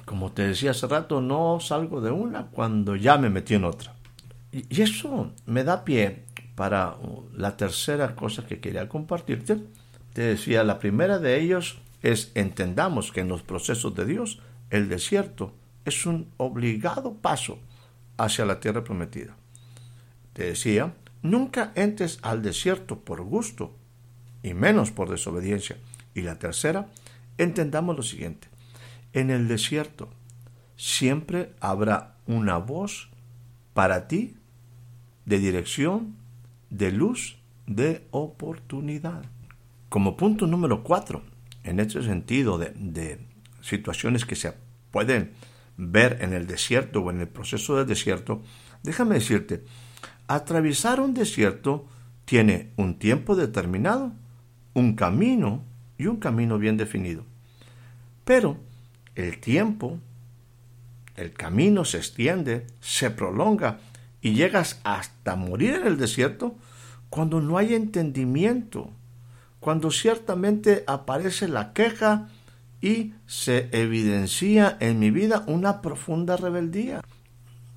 Como 0.05 0.31
te 0.31 0.47
decía 0.47 0.71
hace 0.71 0.87
rato, 0.87 1.21
no 1.21 1.59
salgo 1.59 2.01
de 2.01 2.11
una 2.11 2.47
cuando 2.47 2.95
ya 2.95 3.17
me 3.17 3.29
metí 3.29 3.53
en 3.53 3.65
otra. 3.65 3.93
Y 4.51 4.81
eso 4.81 5.31
me 5.45 5.63
da 5.63 5.85
pie 5.85 6.25
para 6.55 6.95
la 7.35 7.55
tercera 7.55 8.15
cosa 8.15 8.45
que 8.45 8.59
quería 8.59 8.89
compartirte. 8.89 9.57
Te 10.13 10.21
decía, 10.21 10.63
la 10.63 10.79
primera 10.79 11.19
de 11.19 11.39
ellos 11.39 11.79
es 12.01 12.31
entendamos 12.35 13.11
que 13.11 13.21
en 13.21 13.29
los 13.29 13.43
procesos 13.43 13.95
de 13.95 14.05
Dios 14.05 14.39
el 14.69 14.89
desierto 14.89 15.53
es 15.85 16.05
un 16.05 16.27
obligado 16.37 17.13
paso 17.13 17.59
hacia 18.23 18.45
la 18.45 18.59
tierra 18.59 18.83
prometida. 18.83 19.35
Te 20.33 20.43
decía, 20.43 20.93
nunca 21.21 21.71
entres 21.75 22.19
al 22.21 22.41
desierto 22.41 22.99
por 22.99 23.21
gusto 23.21 23.75
y 24.43 24.53
menos 24.53 24.91
por 24.91 25.09
desobediencia. 25.09 25.77
Y 26.13 26.21
la 26.21 26.39
tercera, 26.39 26.89
entendamos 27.37 27.95
lo 27.95 28.03
siguiente, 28.03 28.47
en 29.13 29.29
el 29.29 29.47
desierto 29.47 30.09
siempre 30.77 31.53
habrá 31.59 32.15
una 32.27 32.57
voz 32.57 33.09
para 33.73 34.07
ti 34.07 34.35
de 35.25 35.39
dirección, 35.39 36.15
de 36.69 36.91
luz, 36.91 37.37
de 37.67 38.07
oportunidad. 38.11 39.23
Como 39.89 40.17
punto 40.17 40.47
número 40.47 40.83
cuatro, 40.83 41.23
en 41.63 41.79
este 41.79 42.01
sentido 42.01 42.57
de, 42.57 42.71
de 42.75 43.19
situaciones 43.61 44.25
que 44.25 44.35
se 44.35 44.53
pueden 44.91 45.33
ver 45.81 46.19
en 46.21 46.33
el 46.33 46.45
desierto 46.45 47.01
o 47.01 47.09
en 47.09 47.21
el 47.21 47.27
proceso 47.27 47.75
del 47.75 47.87
desierto, 47.87 48.43
déjame 48.83 49.15
decirte, 49.15 49.65
atravesar 50.27 50.99
un 51.01 51.15
desierto 51.15 51.87
tiene 52.25 52.71
un 52.77 52.99
tiempo 52.99 53.35
determinado, 53.35 54.13
un 54.73 54.95
camino 54.95 55.63
y 55.97 56.05
un 56.05 56.17
camino 56.17 56.59
bien 56.59 56.77
definido. 56.77 57.25
Pero 58.23 58.57
el 59.15 59.39
tiempo, 59.39 59.99
el 61.15 61.33
camino 61.33 61.83
se 61.83 61.97
extiende, 61.97 62.67
se 62.79 63.09
prolonga 63.09 63.79
y 64.21 64.33
llegas 64.33 64.79
hasta 64.83 65.35
morir 65.35 65.73
en 65.73 65.87
el 65.87 65.97
desierto 65.97 66.55
cuando 67.09 67.41
no 67.41 67.57
hay 67.57 67.73
entendimiento, 67.73 68.91
cuando 69.59 69.89
ciertamente 69.89 70.83
aparece 70.85 71.47
la 71.47 71.73
queja 71.73 72.29
y 72.81 73.13
se 73.27 73.69
evidencia 73.71 74.77
en 74.79 74.99
mi 74.99 75.11
vida 75.11 75.43
una 75.47 75.81
profunda 75.81 76.35
rebeldía. 76.35 77.01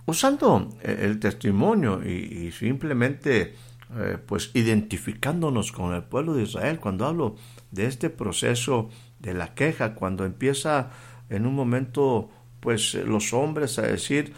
Usando 0.06 0.70
eh, 0.82 1.00
el 1.02 1.20
testimonio 1.20 2.02
y, 2.02 2.50
simplemente 2.52 3.54
eh, 3.96 4.18
pues 4.26 4.50
identificándonos 4.54 5.72
con 5.72 5.94
el 5.94 6.04
pueblo 6.04 6.34
de 6.34 6.44
Israel, 6.44 6.80
cuando 6.80 7.06
hablo 7.06 7.36
de 7.70 7.86
este 7.86 8.10
proceso 8.10 8.88
de 9.20 9.34
la 9.34 9.54
queja, 9.54 9.94
cuando 9.94 10.24
empieza 10.24 10.90
en 11.28 11.46
un 11.46 11.54
momento 11.54 12.30
pues 12.60 12.94
los 12.94 13.34
hombres 13.34 13.78
a 13.78 13.82
decir, 13.82 14.32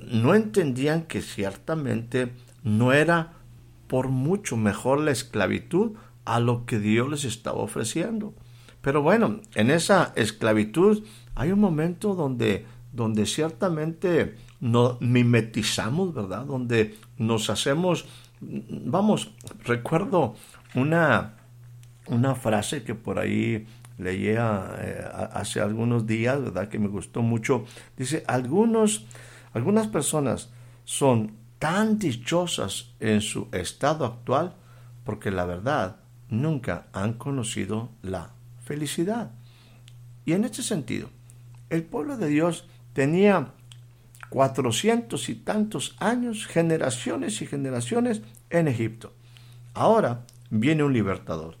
no 0.00 0.34
entendían 0.34 1.04
que 1.04 1.22
ciertamente 1.22 2.32
no 2.62 2.92
era 2.92 3.32
por 3.86 4.08
mucho 4.08 4.56
mejor 4.56 5.00
la 5.00 5.10
esclavitud 5.10 5.92
a 6.24 6.40
lo 6.40 6.66
que 6.66 6.78
Dios 6.78 7.10
les 7.10 7.24
estaba 7.24 7.58
ofreciendo. 7.58 8.34
Pero 8.82 9.00
bueno, 9.00 9.40
en 9.54 9.70
esa 9.70 10.12
esclavitud 10.16 11.04
hay 11.34 11.52
un 11.52 11.60
momento 11.60 12.14
donde, 12.14 12.66
donde 12.92 13.26
ciertamente 13.26 14.36
nos 14.60 15.00
mimetizamos, 15.00 16.12
¿verdad? 16.12 16.44
Donde 16.44 16.96
nos 17.16 17.48
hacemos, 17.48 18.06
vamos, 18.40 19.32
recuerdo 19.64 20.34
una, 20.74 21.34
una 22.06 22.34
frase 22.34 22.82
que 22.82 22.94
por 22.94 23.18
ahí 23.18 23.66
leía 23.98 24.74
eh, 24.78 25.04
hace 25.32 25.60
algunos 25.60 26.06
días, 26.06 26.42
¿verdad? 26.42 26.68
Que 26.68 26.78
me 26.78 26.88
gustó 26.88 27.22
mucho. 27.22 27.64
Dice, 27.96 28.24
algunos, 28.26 29.06
algunas 29.52 29.86
personas 29.86 30.50
son 30.84 31.36
tan 31.60 31.98
dichosas 31.98 32.94
en 32.98 33.20
su 33.20 33.46
estado 33.52 34.04
actual 34.04 34.56
porque 35.04 35.30
la 35.30 35.44
verdad 35.44 35.96
nunca 36.28 36.86
han 36.92 37.12
conocido 37.12 37.90
la 38.02 38.32
felicidad. 38.72 39.32
Y 40.24 40.32
en 40.32 40.44
este 40.44 40.62
sentido, 40.62 41.10
el 41.68 41.82
pueblo 41.82 42.16
de 42.16 42.28
Dios 42.28 42.66
tenía 42.94 43.52
cuatrocientos 44.30 45.28
y 45.28 45.34
tantos 45.34 45.94
años, 45.98 46.46
generaciones 46.46 47.42
y 47.42 47.46
generaciones 47.46 48.22
en 48.48 48.68
Egipto. 48.68 49.12
Ahora 49.74 50.24
viene 50.48 50.84
un 50.84 50.94
libertador. 50.94 51.58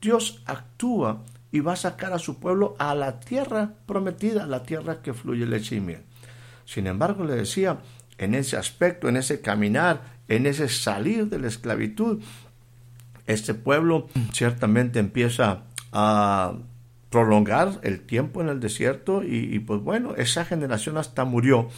Dios 0.00 0.42
actúa 0.46 1.22
y 1.52 1.60
va 1.60 1.74
a 1.74 1.76
sacar 1.76 2.14
a 2.14 2.18
su 2.18 2.40
pueblo 2.40 2.76
a 2.78 2.94
la 2.94 3.20
tierra 3.20 3.74
prometida, 3.84 4.46
la 4.46 4.62
tierra 4.62 5.02
que 5.02 5.12
fluye 5.12 5.44
leche 5.44 5.76
y. 5.76 5.82
Sin 6.64 6.86
embargo, 6.86 7.24
le 7.24 7.34
decía, 7.34 7.80
en 8.16 8.34
ese 8.34 8.56
aspecto, 8.56 9.10
en 9.10 9.18
ese 9.18 9.42
caminar, 9.42 10.00
en 10.28 10.46
ese 10.46 10.70
salir 10.70 11.28
de 11.28 11.38
la 11.40 11.48
esclavitud, 11.48 12.22
este 13.26 13.52
pueblo 13.52 14.08
ciertamente 14.32 14.98
empieza 14.98 15.64
a 15.94 16.58
prolongar 17.08 17.78
el 17.84 18.00
tiempo 18.00 18.42
en 18.42 18.48
el 18.48 18.58
desierto 18.58 19.22
y, 19.22 19.60
pues 19.60 19.80
bueno, 19.80 20.16
esa 20.16 20.44
generación 20.44 20.98
hasta 20.98 21.24
murió. 21.24 21.68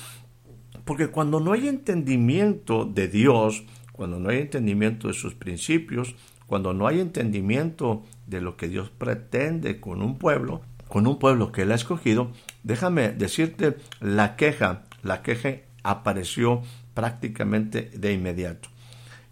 Porque 0.84 1.08
cuando 1.08 1.40
no 1.40 1.52
hay 1.52 1.68
entendimiento 1.68 2.86
de 2.86 3.08
Dios, 3.08 3.64
cuando 3.92 4.18
no 4.18 4.30
hay 4.30 4.38
entendimiento 4.38 5.08
de 5.08 5.14
sus 5.14 5.34
principios, 5.34 6.14
cuando 6.46 6.72
no 6.72 6.86
hay 6.86 7.00
entendimiento 7.00 8.04
de 8.26 8.40
lo 8.40 8.56
que 8.56 8.68
Dios 8.68 8.88
pretende 8.88 9.78
con 9.78 10.00
un 10.00 10.16
pueblo, 10.16 10.62
con 10.88 11.06
un 11.06 11.18
pueblo 11.18 11.52
que 11.52 11.62
Él 11.62 11.72
ha 11.72 11.74
escogido, 11.74 12.32
déjame 12.62 13.10
decirte, 13.10 13.76
la 14.00 14.36
queja, 14.36 14.84
la 15.02 15.22
queja 15.22 15.56
apareció 15.82 16.62
prácticamente 16.94 17.90
de 17.94 18.14
inmediato. 18.14 18.70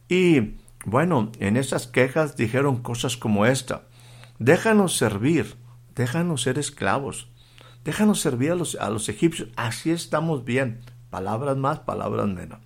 Y 0.09 0.57
bueno, 0.85 1.33
en 1.39 1.57
esas 1.57 1.87
quejas 1.87 2.37
dijeron 2.37 2.83
cosas 2.83 3.17
como 3.17 3.47
esta, 3.47 3.85
déjanos 4.39 4.97
servir, 4.97 5.57
déjanos 5.95 6.43
ser 6.43 6.59
esclavos, 6.59 7.29
déjanos 7.85 8.21
servir 8.21 8.53
a 8.53 8.55
los, 8.55 8.75
a 8.77 8.91
los 8.91 9.09
egipcios, 9.09 9.49
así 9.57 9.91
estamos 9.91 10.45
bien, 10.45 10.81
palabras 11.11 11.57
más, 11.57 11.81
palabras 11.81 12.29
menos. 12.29 12.59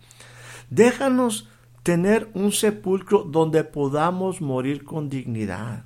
Déjanos 0.71 1.49
tener 1.83 2.31
un 2.35 2.53
sepulcro 2.53 3.23
donde 3.23 3.65
podamos 3.65 4.41
morir 4.41 4.85
con 4.85 5.09
dignidad. 5.09 5.85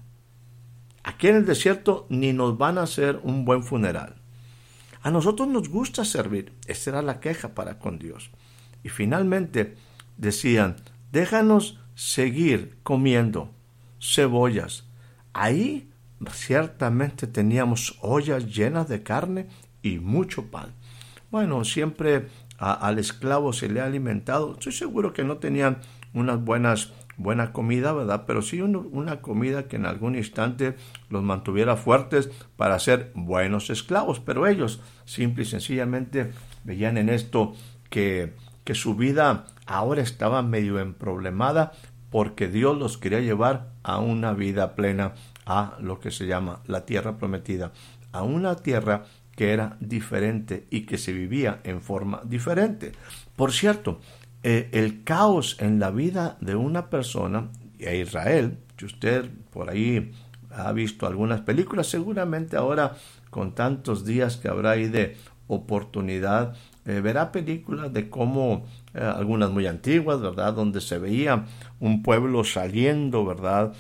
Aquí 1.05 1.29
en 1.29 1.37
el 1.37 1.47
desierto 1.47 2.07
ni 2.09 2.33
nos 2.33 2.59
van 2.59 2.79
a 2.79 2.83
hacer 2.83 3.21
un 3.23 3.45
buen 3.45 3.63
funeral. 3.63 4.17
A 5.03 5.11
nosotros 5.11 5.49
nos 5.49 5.69
gusta 5.69 6.05
servir. 6.05 6.53
Esa 6.67 6.91
era 6.91 7.03
la 7.03 7.19
queja 7.19 7.55
para 7.55 7.79
con 7.79 7.99
Dios. 7.99 8.31
Y 8.85 8.89
finalmente 8.89 9.77
decían, 10.17 10.77
déjanos 11.11 11.81
seguir 11.95 12.79
comiendo 12.83 13.51
cebollas. 14.01 14.85
Ahí 15.33 15.91
ciertamente 16.31 17.27
teníamos 17.27 17.99
ollas 18.01 18.47
llenas 18.47 18.89
de 18.89 19.03
carne 19.03 19.49
y 19.83 19.99
mucho 19.99 20.51
pan. 20.51 20.75
Bueno, 21.31 21.65
siempre 21.65 22.29
al 22.59 22.99
esclavo 22.99 23.53
se 23.53 23.69
le 23.69 23.81
ha 23.81 23.87
alimentado. 23.87 24.53
Estoy 24.53 24.73
seguro 24.73 25.13
que 25.13 25.25
no 25.25 25.39
tenían 25.39 25.79
unas 26.13 26.45
buenas 26.45 26.93
buena 27.17 27.53
comida, 27.53 27.93
¿verdad? 27.93 28.25
Pero 28.27 28.43
sí 28.43 28.61
una 28.61 29.21
comida 29.21 29.69
que 29.69 29.77
en 29.77 29.87
algún 29.87 30.17
instante 30.17 30.77
los 31.09 31.23
mantuviera 31.23 31.77
fuertes 31.77 32.31
para 32.57 32.79
ser 32.79 33.13
buenos 33.15 33.71
esclavos. 33.71 34.21
Pero 34.21 34.47
ellos 34.47 34.81
simple 35.05 35.45
y 35.45 35.47
sencillamente 35.47 36.33
veían 36.65 36.99
en 36.99 37.09
esto 37.09 37.55
que, 37.91 38.35
que 38.65 38.75
su 38.75 38.95
vida 38.95 39.47
ahora 39.67 40.03
estaba 40.03 40.43
medio 40.43 40.79
emproblemada 40.79 41.73
porque 42.11 42.49
Dios 42.49 42.77
los 42.79 42.99
quería 42.99 43.21
llevar 43.21 43.72
a 43.83 43.99
una 43.99 44.33
vida 44.33 44.75
plena, 44.75 45.15
a 45.47 45.77
lo 45.81 46.01
que 46.01 46.11
se 46.11 46.27
llama 46.27 46.61
la 46.67 46.87
tierra 46.87 47.19
prometida, 47.19 47.73
a 48.13 48.23
una 48.23 48.57
tierra 48.57 49.05
que 49.37 49.53
era 49.53 49.77
diferente 49.81 50.67
y 50.71 50.83
que 50.83 50.99
se 50.99 51.13
vivía 51.13 51.61
en 51.65 51.81
forma 51.81 52.21
diferente. 52.25 52.93
Por 53.37 53.53
cierto, 53.53 54.01
eh, 54.43 54.69
el 54.73 55.05
caos 55.05 55.57
en 55.61 55.79
la 55.79 55.91
vida 55.91 56.37
de 56.41 56.55
una 56.55 56.91
persona, 56.91 57.49
y 57.79 57.87
a 57.87 57.95
Israel, 57.95 58.59
que 58.77 58.85
usted 58.85 59.31
por 59.53 59.71
ahí 59.71 60.13
ha 60.51 60.73
visto 60.73 61.07
algunas 61.07 61.41
películas, 61.41 61.87
seguramente 61.87 62.57
ahora 62.57 62.97
con 63.31 63.55
tantos 63.55 64.05
días 64.05 64.37
que 64.37 64.49
habrá 64.49 64.73
ahí 64.73 64.89
de 64.89 65.17
oportunidad, 65.47 66.55
eh, 66.87 67.01
verá 67.01 67.33
películas 67.33 67.93
de 67.93 68.11
cómo, 68.11 68.67
eh, 68.95 69.01
algunas 69.01 69.51
muy 69.51 69.67
antiguas, 69.67 70.21
¿verdad?, 70.21 70.55
donde 70.55 70.81
se 70.81 70.99
veía 70.99 71.45
un 71.81 72.03
pueblo 72.03 72.45
saliendo, 72.45 73.25
¿verdad? 73.25 73.73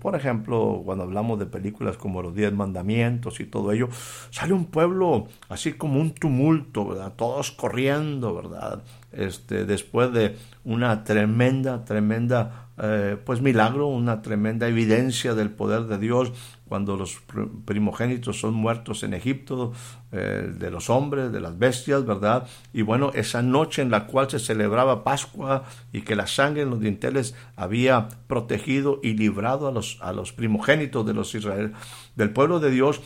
por 0.00 0.14
ejemplo, 0.16 0.82
cuando 0.84 1.04
hablamos 1.04 1.38
de 1.38 1.46
películas 1.46 1.96
como 1.96 2.20
Los 2.20 2.34
Diez 2.34 2.52
Mandamientos 2.52 3.40
y 3.40 3.46
todo 3.46 3.72
ello, 3.72 3.88
sale 4.30 4.52
un 4.52 4.66
pueblo 4.66 5.28
así 5.48 5.72
como 5.72 5.98
un 5.98 6.12
tumulto, 6.12 6.88
¿verdad? 6.88 7.14
Todos 7.16 7.50
corriendo, 7.50 8.34
¿verdad? 8.34 8.82
este, 9.12 9.64
después 9.64 10.12
de 10.12 10.36
una 10.64 11.04
tremenda, 11.04 11.84
tremenda, 11.84 12.68
eh, 12.78 13.16
pues 13.24 13.40
milagro, 13.40 13.86
una 13.88 14.22
tremenda 14.22 14.68
evidencia 14.68 15.34
del 15.34 15.50
poder 15.50 15.84
de 15.84 15.98
Dios 15.98 16.32
cuando 16.70 16.96
los 16.96 17.20
primogénitos 17.64 18.38
son 18.38 18.54
muertos 18.54 19.02
en 19.02 19.12
Egipto, 19.12 19.72
eh, 20.12 20.52
de 20.56 20.70
los 20.70 20.88
hombres, 20.88 21.32
de 21.32 21.40
las 21.40 21.58
bestias, 21.58 22.06
¿verdad? 22.06 22.46
Y 22.72 22.82
bueno, 22.82 23.10
esa 23.12 23.42
noche 23.42 23.82
en 23.82 23.90
la 23.90 24.06
cual 24.06 24.30
se 24.30 24.38
celebraba 24.38 25.02
Pascua 25.02 25.64
y 25.92 26.02
que 26.02 26.14
la 26.14 26.28
sangre 26.28 26.62
en 26.62 26.70
los 26.70 26.78
dinteles 26.78 27.34
había 27.56 28.08
protegido 28.28 29.00
y 29.02 29.14
librado 29.14 29.66
a 29.66 29.72
los, 29.72 29.98
a 30.00 30.12
los 30.12 30.32
primogénitos 30.32 31.04
de 31.04 31.12
los 31.12 31.34
Israel, 31.34 31.72
del 32.14 32.30
pueblo 32.30 32.60
de 32.60 32.70
Dios 32.70 33.00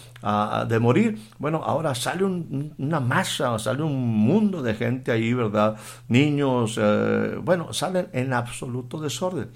de 0.68 0.78
morir. 0.78 1.18
Bueno, 1.38 1.62
ahora 1.64 1.94
sale 1.94 2.24
una 2.24 3.00
masa, 3.00 3.58
sale 3.58 3.82
un 3.82 3.96
mundo 3.96 4.62
de 4.62 4.74
gente 4.74 5.10
ahí, 5.10 5.32
¿verdad? 5.32 5.76
Niños, 6.08 6.78
eh, 6.78 7.38
bueno, 7.42 7.72
salen 7.72 8.08
en 8.12 8.34
absoluto 8.34 9.00
desorden, 9.00 9.48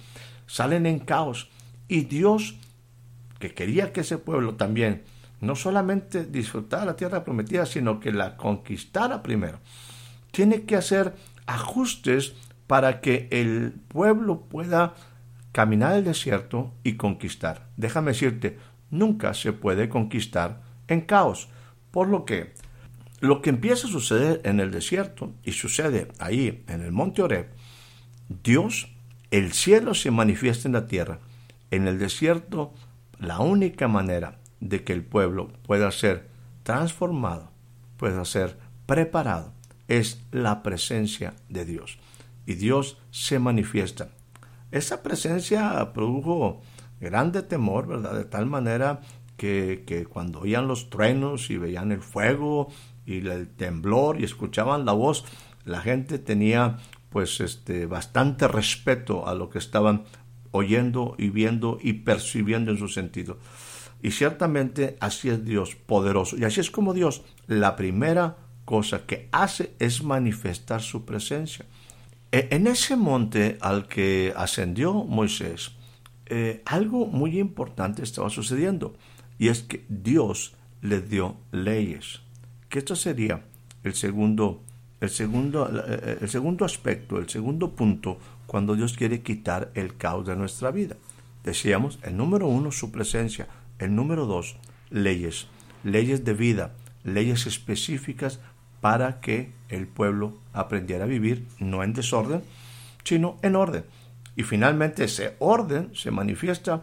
salen 0.47 0.87
en 0.87 0.99
caos. 1.01 1.51
Y 1.88 2.03
Dios, 2.03 2.57
que 3.38 3.55
quería 3.55 3.92
que 3.92 4.01
ese 4.01 4.18
pueblo 4.18 4.55
también 4.55 5.03
no 5.40 5.55
solamente 5.55 6.24
disfrutara 6.24 6.85
la 6.85 6.96
tierra 6.96 7.24
prometida, 7.24 7.66
sino 7.66 8.01
que 8.01 8.12
la 8.12 8.37
conquistara 8.37 9.22
primero, 9.22 9.61
tiene 10.31 10.62
que 10.62 10.77
hacer 10.77 11.14
ajustes 11.46 12.35
para 12.66 13.01
que 13.01 13.29
el 13.31 13.72
pueblo 13.88 14.42
pueda 14.42 14.94
caminar 15.53 15.96
el 15.96 16.05
desierto 16.05 16.72
y 16.83 16.94
conquistar. 16.94 17.68
Déjame 17.77 18.12
decirte, 18.12 18.59
nunca 18.90 19.35
se 19.35 19.53
puede 19.53 19.88
conquistar 19.88 20.61
en 20.88 21.03
caos. 21.03 21.48
Por 21.90 22.09
lo 22.09 22.24
que 22.24 22.53
lo 23.20 23.42
que 23.42 23.51
empieza 23.51 23.88
a 23.88 23.90
suceder 23.90 24.40
en 24.44 24.61
el 24.61 24.70
desierto 24.70 25.33
y 25.42 25.53
sucede 25.53 26.09
ahí 26.20 26.62
en 26.68 26.83
el 26.83 26.92
monte 26.92 27.22
Oreb, 27.22 27.48
Dios, 28.44 28.92
el 29.33 29.53
cielo 29.53 29.94
se 29.94 30.12
manifiesta 30.12 30.68
en 30.68 30.74
la 30.74 30.87
tierra. 30.87 31.18
En 31.72 31.88
el 31.88 31.98
desierto, 31.98 32.74
la 33.18 33.40
única 33.40 33.88
manera 33.88 34.38
de 34.61 34.85
que 34.85 34.92
el 34.92 35.04
pueblo 35.04 35.48
pueda 35.66 35.90
ser 35.90 36.28
transformado, 36.62 37.50
pueda 37.96 38.24
ser 38.24 38.59
preparado, 38.87 39.52
es 39.88 40.24
la 40.33 40.62
presencia 40.62 41.35
de 41.48 41.64
Dios. 41.64 41.98
Y 42.46 42.54
Dios 42.54 42.98
se 43.11 43.38
manifiesta. 43.38 44.11
Esa 44.70 45.02
presencia 45.02 45.92
produjo 45.92 46.61
grande 47.00 47.42
temor, 47.42 47.87
¿verdad? 47.87 48.14
De 48.14 48.24
tal 48.24 48.46
manera 48.46 49.00
que, 49.37 49.85
que 49.87 50.04
cuando 50.07 50.40
oían 50.40 50.68
los 50.68 50.90
truenos 50.90 51.50
y 51.50 51.59
veían 51.59 51.92
el 51.92 52.02
fuego 52.02 52.68
y 53.07 53.26
el 53.26 53.48
temblor 53.48 54.20
y 54.20 54.24
escuchaban 54.24 54.85
la 54.85 54.92
voz, 54.92 55.24
la 55.64 55.81
gente 55.81 56.18
tenía 56.18 56.78
pues 57.11 57.40
este 57.40 57.87
bastante 57.87 58.48
respeto 58.48 59.26
a 59.26 59.35
lo 59.35 59.48
que 59.48 59.59
estaban 59.59 60.04
oyendo 60.50 61.14
y 61.18 61.30
viendo 61.30 61.78
y 61.80 61.94
percibiendo 61.94 62.70
en 62.70 62.78
su 62.78 62.88
sentido. 62.88 63.38
Y 64.02 64.12
ciertamente 64.12 64.96
así 65.00 65.28
es 65.28 65.44
Dios 65.44 65.74
poderoso. 65.74 66.37
Y 66.37 66.44
así 66.44 66.61
es 66.61 66.70
como 66.70 66.94
Dios, 66.94 67.22
la 67.46 67.76
primera 67.76 68.37
cosa 68.64 69.06
que 69.06 69.28
hace 69.32 69.74
es 69.78 70.02
manifestar 70.02 70.82
su 70.82 71.04
presencia. 71.04 71.64
E, 72.30 72.48
en 72.50 72.66
ese 72.66 72.96
monte 72.96 73.58
al 73.61 73.88
que 73.88 74.32
ascendió 74.37 74.92
Moisés, 74.92 75.72
eh, 76.26 76.62
algo 76.66 77.06
muy 77.06 77.38
importante 77.38 78.02
estaba 78.02 78.28
sucediendo 78.28 78.94
y 79.38 79.48
es 79.48 79.62
que 79.62 79.84
Dios 79.88 80.54
le 80.82 81.00
dio 81.00 81.37
leyes. 81.52 82.20
Que 82.68 82.80
esto 82.80 82.94
sería 82.96 83.44
el 83.82 83.94
segundo, 83.94 84.62
el 85.00 85.11
segundo, 85.11 85.70
eh, 85.87 86.18
el 86.20 86.28
segundo 86.28 86.64
aspecto, 86.64 87.18
el 87.18 87.28
segundo 87.28 87.70
punto 87.70 88.18
cuando 88.46 88.74
Dios 88.74 88.94
quiere 88.94 89.20
quitar 89.20 89.70
el 89.74 89.96
caos 89.96 90.26
de 90.26 90.37
nuestra 90.37 90.70
vida. 90.70 90.96
Decíamos, 91.44 91.98
el 92.02 92.16
número 92.16 92.46
uno, 92.46 92.72
su 92.72 92.90
presencia. 92.90 93.46
El 93.78 93.94
número 93.94 94.26
dos, 94.26 94.56
leyes. 94.90 95.46
Leyes 95.84 96.24
de 96.24 96.34
vida, 96.34 96.72
leyes 97.04 97.46
específicas 97.46 98.40
para 98.80 99.20
que 99.20 99.52
el 99.68 99.87
pueblo 99.87 100.34
aprendiera 100.52 101.04
a 101.04 101.08
vivir 101.08 101.46
no 101.58 101.84
en 101.84 101.92
desorden, 101.92 102.42
sino 103.04 103.37
en 103.42 103.56
orden. 103.56 103.84
Y 104.34 104.42
finalmente 104.42 105.04
ese 105.04 105.37
orden 105.38 105.90
se 105.94 106.11
manifiesta 106.11 106.82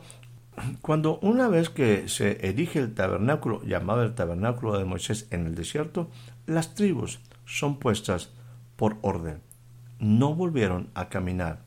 cuando 0.81 1.19
una 1.19 1.47
vez 1.49 1.69
que 1.69 2.07
se 2.07 2.47
erige 2.47 2.79
el 2.79 2.93
tabernáculo, 2.93 3.61
llamado 3.63 4.03
el 4.03 4.15
tabernáculo 4.15 4.77
de 4.77 4.85
Moisés 4.85 5.27
en 5.31 5.45
el 5.47 5.55
desierto, 5.55 6.09
las 6.45 6.75
tribus 6.75 7.19
son 7.45 7.77
puestas 7.77 8.29
por 8.75 8.97
orden. 9.01 9.41
No 9.99 10.35
volvieron 10.35 10.89
a 10.93 11.09
caminar 11.09 11.63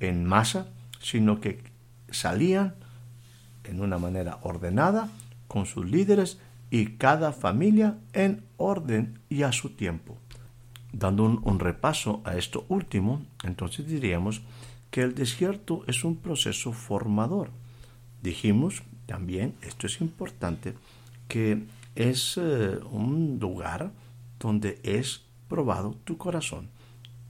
en 0.00 0.24
masa, 0.24 0.68
sino 1.00 1.40
que 1.40 1.62
salían 2.10 2.74
en 3.64 3.80
una 3.80 3.98
manera 3.98 4.38
ordenada 4.42 5.08
con 5.48 5.66
sus 5.66 5.86
líderes 5.86 6.38
y 6.70 6.96
cada 6.96 7.32
familia 7.32 7.98
en 8.12 8.44
orden 8.56 9.18
y 9.28 9.42
a 9.42 9.52
su 9.52 9.70
tiempo. 9.70 10.16
Dando 10.92 11.24
un, 11.24 11.58
repaso 11.58 12.22
a 12.24 12.36
esto 12.36 12.64
último, 12.68 13.24
entonces 13.44 13.86
diríamos 13.86 14.42
que 14.90 15.02
el 15.02 15.14
desierto 15.14 15.84
es 15.86 16.04
un 16.04 16.16
proceso 16.16 16.72
formador. 16.72 17.50
Dijimos 18.22 18.82
también, 19.06 19.54
esto 19.62 19.86
es 19.86 20.00
importante, 20.00 20.74
que 21.28 21.64
es 21.94 22.38
eh, 22.38 22.78
un 22.90 23.38
lugar 23.40 23.90
donde 24.42 24.80
es 24.82 25.22
probado 25.48 25.94
tu 26.04 26.18
corazón. 26.18 26.68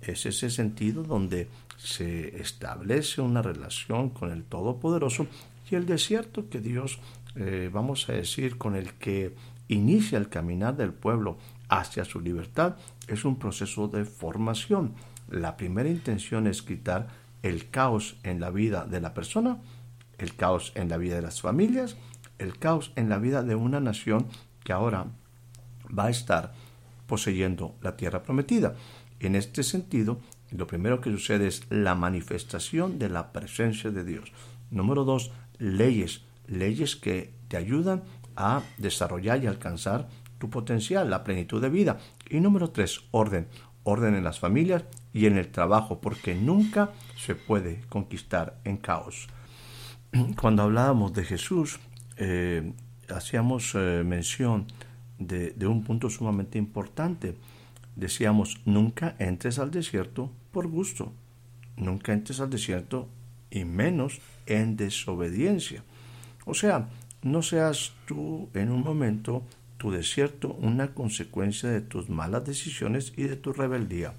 Es 0.01 0.27
ese 0.27 0.51
sentido 0.51 1.05
donde 1.05 1.49
se 1.77 2.41
establece 2.41 3.21
una 3.21 3.43
relación 3.43 4.11
con 4.11 4.33
el 4.33 4.45
Todopoderoso 4.45 5.27
y 5.71 5.75
el 5.75 5.87
desierto 5.87 6.49
que 6.49 6.61
Dios, 6.61 6.99
eh, 7.37 7.71
vamos 7.73 8.09
a 8.09 8.13
decir, 8.13 8.59
con 8.59 8.75
el 8.75 8.95
que 8.95 9.35
inicia 9.69 10.19
el 10.19 10.29
caminar 10.29 10.77
del 10.77 10.93
pueblo 10.93 11.39
hacia 11.69 12.05
su 12.05 12.21
libertad, 12.21 12.77
es 13.07 13.25
un 13.25 13.39
proceso 13.39 13.89
de 13.89 14.05
formación. 14.05 14.95
La 15.29 15.57
primera 15.57 15.89
intención 15.89 16.47
es 16.47 16.63
quitar 16.63 17.09
el 17.43 17.71
caos 17.71 18.17
en 18.23 18.41
la 18.41 18.51
vida 18.51 18.87
de 18.87 19.01
la 19.01 19.15
persona, 19.15 19.59
el 20.19 20.35
caos 20.35 20.73
en 20.75 20.89
la 20.89 20.97
vida 20.97 21.17
de 21.17 21.23
las 21.23 21.41
familias, 21.41 21.97
el 22.39 22.59
caos 22.59 22.93
en 22.97 23.09
la 23.09 23.19
vida 23.19 23.43
de 23.43 23.55
una 23.55 23.81
nación 23.81 24.27
que 24.65 24.73
ahora 24.73 25.07
va 25.97 26.07
a 26.07 26.11
estar 26.11 26.53
poseyendo 27.13 27.77
la 27.83 27.95
tierra 27.95 28.23
prometida. 28.23 28.75
En 29.21 29.35
este 29.35 29.63
sentido, 29.63 30.19
lo 30.51 30.67
primero 30.67 31.03
que 31.03 31.11
sucede 31.11 31.47
es 31.47 31.67
la 31.69 31.95
manifestación 31.95 32.99
de 32.99 33.11
la 33.11 33.33
presencia 33.33 33.91
de 33.91 34.03
Dios. 34.03 34.33
Número 34.71 35.05
dos, 35.05 35.31
leyes, 35.59 36.23
leyes 36.47 36.97
que 36.97 37.35
te 37.49 37.59
ayudan 37.59 38.03
a 38.35 38.63
desarrollar 38.79 39.45
y 39.45 39.47
alcanzar 39.47 40.09
tu 40.39 40.49
potencial, 40.49 41.11
la 41.11 41.23
plenitud 41.23 41.61
de 41.61 41.69
vida. 41.69 41.99
Y 42.31 42.41
número 42.41 42.71
tres, 42.71 43.03
orden, 43.11 43.47
orden 43.83 44.15
en 44.15 44.25
las 44.25 44.41
familias 44.41 44.85
y 45.13 45.27
en 45.27 45.37
el 45.37 45.49
trabajo, 45.49 46.01
porque 46.01 46.35
nunca 46.35 46.93
se 47.19 47.35
puede 47.35 47.83
conquistar 47.91 48.59
en 48.65 48.79
caos. 48.79 49.29
Cuando 50.41 50.63
hablábamos 50.63 51.13
de 51.13 51.25
Jesús, 51.25 51.79
eh, 52.17 52.73
hacíamos 53.11 53.75
eh, 53.75 54.03
mención 54.03 54.67
de, 55.27 55.67
un 55.67 55.83
punto 55.85 56.11
sumamente 56.11 56.59
importante. 56.59 57.37
Decíamos, 57.97 58.61
nunca 58.65 59.15
entres 59.19 59.59
al 59.59 59.71
desierto 59.71 60.31
por 60.51 60.67
gusto, 60.67 61.13
nunca 61.77 62.13
entres 62.13 62.41
al 62.41 62.51
desierto 62.51 63.09
y 63.51 63.65
menos 63.65 64.21
en 64.47 64.77
desobediencia. 64.77 65.85
O 66.45 66.55
sea, 66.55 66.89
no 67.23 67.43
seas 67.43 67.93
tú 68.07 68.49
en 68.55 68.71
un 68.71 68.83
momento 68.83 69.45
tu 69.77 69.91
desierto 69.91 70.55
una 70.55 70.95
consecuencia 70.95 71.69
de 71.69 71.81
tus 71.81 72.09
malas 72.09 72.45
decisiones 72.45 73.13
y 73.17 73.25
de 73.25 73.37
tu 73.37 73.53
rebeldía. 73.53 74.15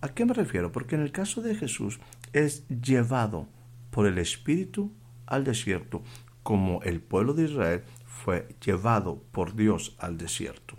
¿A 0.00 0.08
qué 0.10 0.24
me 0.24 0.34
refiero? 0.34 0.72
Porque 0.72 0.94
en 0.94 1.02
el 1.02 1.12
caso 1.12 1.42
de 1.42 1.54
Jesús 1.54 2.00
es 2.32 2.66
llevado 2.68 3.48
por 3.90 4.06
el 4.06 4.18
Espíritu 4.18 4.92
al 5.26 5.44
desierto, 5.44 6.02
como 6.42 6.82
el 6.82 7.00
pueblo 7.00 7.34
de 7.34 7.44
Israel 7.44 7.82
fue 8.24 8.48
llevado 8.64 9.22
por 9.32 9.54
Dios 9.54 9.96
al 9.98 10.18
desierto. 10.18 10.76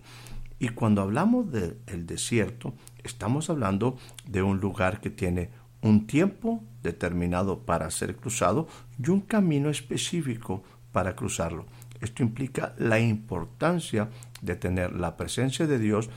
Y 0.58 0.68
cuando 0.68 1.02
hablamos 1.02 1.50
del 1.50 2.06
desierto, 2.06 2.74
estamos 3.02 3.50
hablando 3.50 3.98
de 4.26 4.42
un 4.42 4.60
lugar 4.60 5.00
que 5.00 5.10
tiene 5.10 5.50
un 5.80 6.06
tiempo 6.06 6.62
determinado 6.82 7.60
para 7.60 7.90
ser 7.90 8.14
cruzado 8.14 8.68
y 9.02 9.10
un 9.10 9.22
camino 9.22 9.70
específico 9.70 10.62
para 10.92 11.16
cruzarlo. 11.16 11.66
Esto 12.00 12.22
implica 12.22 12.74
la 12.78 13.00
importancia 13.00 14.08
de 14.40 14.54
tener 14.54 14.92
la 14.92 15.16
presencia 15.16 15.66
de 15.66 15.80
Dios, 15.80 16.10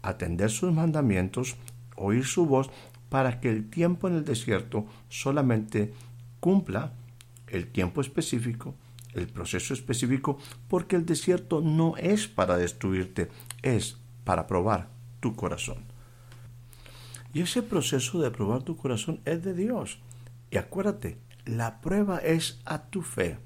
atender 0.00 0.50
sus 0.50 0.72
mandamientos, 0.72 1.56
oír 1.96 2.24
su 2.24 2.46
voz, 2.46 2.70
para 3.10 3.38
que 3.40 3.50
el 3.50 3.68
tiempo 3.68 4.08
en 4.08 4.14
el 4.14 4.24
desierto 4.24 4.86
solamente 5.08 5.92
cumpla 6.40 6.92
el 7.48 7.66
tiempo 7.68 8.00
específico, 8.00 8.74
el 9.14 9.28
proceso 9.28 9.74
específico, 9.74 10.38
porque 10.68 10.96
el 10.96 11.06
desierto 11.06 11.60
no 11.60 11.96
es 11.96 12.28
para 12.28 12.56
destruirte, 12.56 13.30
es 13.62 13.96
para 14.24 14.46
probar 14.46 14.88
tu 15.20 15.34
corazón. 15.34 15.84
Y 17.32 17.42
ese 17.42 17.62
proceso 17.62 18.20
de 18.20 18.30
probar 18.30 18.62
tu 18.62 18.76
corazón 18.76 19.20
es 19.24 19.42
de 19.42 19.54
Dios. 19.54 19.98
Y 20.50 20.56
acuérdate, 20.56 21.18
la 21.44 21.80
prueba 21.80 22.18
es 22.18 22.60
a 22.64 22.84
tu 22.84 23.02
fe. 23.02 23.38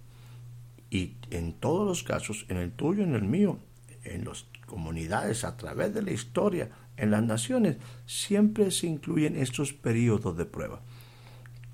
Y 0.90 1.16
en 1.30 1.54
todos 1.54 1.86
los 1.86 2.02
casos, 2.02 2.44
en 2.48 2.58
el 2.58 2.70
tuyo, 2.70 3.02
en 3.02 3.14
el 3.14 3.24
mío, 3.24 3.58
en 4.04 4.24
las 4.24 4.46
comunidades, 4.66 5.44
a 5.44 5.56
través 5.56 5.94
de 5.94 6.02
la 6.02 6.12
historia, 6.12 6.70
en 6.96 7.10
las 7.10 7.22
naciones, 7.22 7.76
siempre 8.06 8.70
se 8.70 8.86
incluyen 8.86 9.36
estos 9.36 9.72
periodos 9.72 10.36
de 10.36 10.44
prueba. 10.44 10.80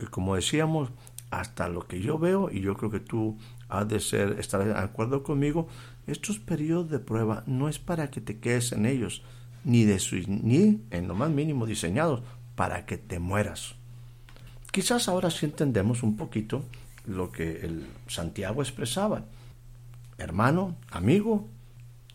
Y 0.00 0.06
como 0.06 0.36
decíamos, 0.36 0.90
hasta 1.30 1.68
lo 1.68 1.86
que 1.86 2.00
yo 2.00 2.18
veo, 2.18 2.50
y 2.50 2.60
yo 2.60 2.76
creo 2.76 2.90
que 2.90 3.00
tú 3.00 3.38
has 3.68 3.88
de 3.88 4.00
ser, 4.00 4.38
estar 4.38 4.64
de 4.64 4.74
acuerdo 4.74 5.22
conmigo, 5.22 5.68
estos 6.06 6.38
periodos 6.38 6.90
de 6.90 6.98
prueba 6.98 7.42
no 7.46 7.68
es 7.68 7.78
para 7.78 8.10
que 8.10 8.20
te 8.20 8.38
quedes 8.38 8.72
en 8.72 8.86
ellos, 8.86 9.22
ni, 9.64 9.84
de 9.84 9.98
su, 9.98 10.16
ni 10.26 10.82
en 10.90 11.08
lo 11.08 11.14
más 11.14 11.30
mínimo 11.30 11.66
diseñados 11.66 12.22
para 12.54 12.86
que 12.86 12.98
te 12.98 13.18
mueras. 13.18 13.74
Quizás 14.70 15.08
ahora 15.08 15.30
sí 15.30 15.46
entendemos 15.46 16.02
un 16.02 16.16
poquito 16.16 16.64
lo 17.06 17.30
que 17.30 17.60
el 17.60 17.86
Santiago 18.06 18.62
expresaba. 18.62 19.24
Hermano, 20.18 20.76
amigo, 20.90 21.48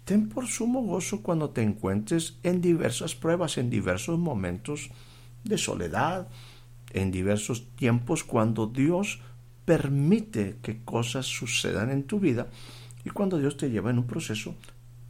ten 0.06 0.30
por 0.30 0.48
sumo 0.48 0.82
gozo 0.82 1.22
cuando 1.22 1.52
te 1.52 1.62
encuentres 1.62 2.38
en 2.44 2.62
diversas 2.62 3.16
pruebas, 3.16 3.58
en 3.58 3.70
diversos 3.70 4.20
momentos 4.20 4.90
de 5.44 5.58
soledad, 5.58 6.28
en 6.92 7.12
diversos 7.12 7.68
tiempos 7.76 8.24
cuando 8.24 8.68
Dios 8.68 9.22
permite 9.70 10.58
que 10.64 10.84
cosas 10.84 11.28
sucedan 11.28 11.92
en 11.92 12.02
tu 12.02 12.20
vida 12.20 12.48
y 13.06 13.12
cuando 13.12 13.38
Dios 13.38 13.56
te 13.56 13.70
lleva 13.70 13.92
en 13.92 14.00
un 14.00 14.08
proceso. 14.08 14.56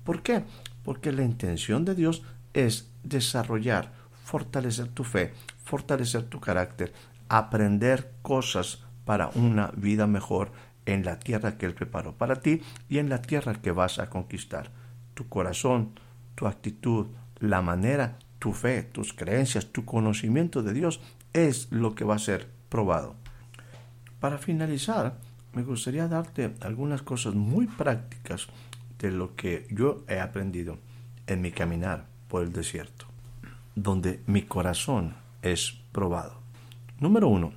¿Por 0.04 0.22
qué? 0.22 0.44
Porque 0.84 1.14
la 1.14 1.24
intención 1.24 1.86
de 1.86 1.96
Dios 1.96 2.24
es 2.54 2.92
desarrollar, 3.06 3.94
fortalecer 4.26 4.90
tu 4.90 5.06
fe, 5.06 5.32
fortalecer 5.64 6.24
tu 6.24 6.42
carácter, 6.42 6.92
aprender 7.30 8.12
cosas 8.22 8.84
para 9.06 9.30
una 9.30 9.72
vida 9.78 10.08
mejor 10.08 10.52
en 10.86 11.06
la 11.06 11.20
tierra 11.20 11.58
que 11.58 11.66
Él 11.66 11.74
preparó 11.74 12.18
para 12.18 12.42
ti 12.42 12.62
y 12.90 12.98
en 12.98 13.08
la 13.08 13.22
tierra 13.22 13.62
que 13.62 13.72
vas 13.72 13.98
a 13.98 14.10
conquistar. 14.10 14.72
Tu 15.14 15.30
corazón, 15.30 15.98
tu 16.36 16.48
actitud, 16.48 17.08
la 17.40 17.62
manera, 17.62 18.20
tu 18.40 18.52
fe, 18.52 18.84
tus 18.84 19.14
creencias, 19.14 19.68
tu 19.68 19.86
conocimiento 19.86 20.64
de 20.64 20.74
Dios 20.74 21.00
es 21.32 21.72
lo 21.72 21.96
que 21.96 22.04
va 22.04 22.16
a 22.16 22.20
ser 22.20 22.50
probado. 22.68 23.16
Para 24.20 24.38
finalizar, 24.38 25.18
me 25.54 25.64
gustaría 25.64 26.08
darte 26.08 26.56
algunas 26.62 27.02
cosas 27.02 27.34
muy 27.36 27.68
prácticas 27.68 28.48
de 29.00 29.12
lo 29.12 29.36
que 29.36 29.66
yo 29.72 30.04
he 30.08 30.20
aprendido 30.20 30.78
en 31.28 31.42
mi 31.42 31.52
caminar 31.52 32.06
por 32.28 32.44
el 32.44 32.52
desierto, 32.52 33.06
donde 33.76 34.22
mi 34.28 34.44
corazón 34.44 35.16
es 35.42 35.80
probado. 35.92 36.40
Número 37.00 37.30
uno, 37.30 37.54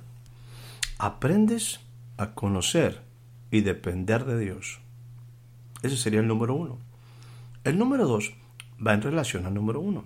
aprendes 0.97 1.81
a 2.17 2.31
conocer 2.31 3.01
y 3.51 3.61
depender 3.61 4.23
de 4.25 4.39
Dios. 4.39 4.79
Ese 5.81 5.97
sería 5.97 6.21
el 6.21 6.27
número 6.27 6.55
uno. 6.55 6.77
El 7.65 7.77
número 7.77 8.07
dos 8.07 8.33
va 8.85 8.93
en 8.93 9.01
relación 9.01 9.45
al 9.45 9.53
número 9.53 9.81
uno. 9.81 10.05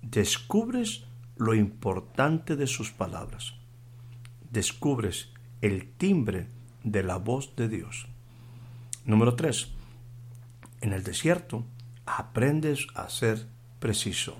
Descubres 0.00 1.04
lo 1.36 1.54
importante 1.54 2.54
de 2.54 2.68
sus 2.68 2.92
palabras. 2.92 3.54
Descubres 4.50 5.32
el 5.62 5.88
timbre 5.92 6.48
de 6.82 7.04
la 7.04 7.18
voz 7.18 7.54
de 7.54 7.68
Dios. 7.68 8.08
Número 9.04 9.36
tres. 9.36 9.68
En 10.80 10.92
el 10.92 11.04
desierto 11.04 11.64
aprendes 12.04 12.88
a 12.96 13.08
ser 13.08 13.46
preciso. 13.78 14.36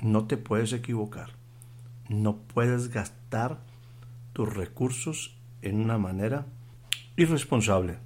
No 0.00 0.26
te 0.26 0.36
puedes 0.36 0.72
equivocar. 0.72 1.30
No 2.08 2.38
puedes 2.38 2.88
gastar 2.88 3.60
tus 4.32 4.52
recursos 4.52 5.36
en 5.62 5.80
una 5.80 5.96
manera 5.96 6.46
irresponsable. 7.16 7.98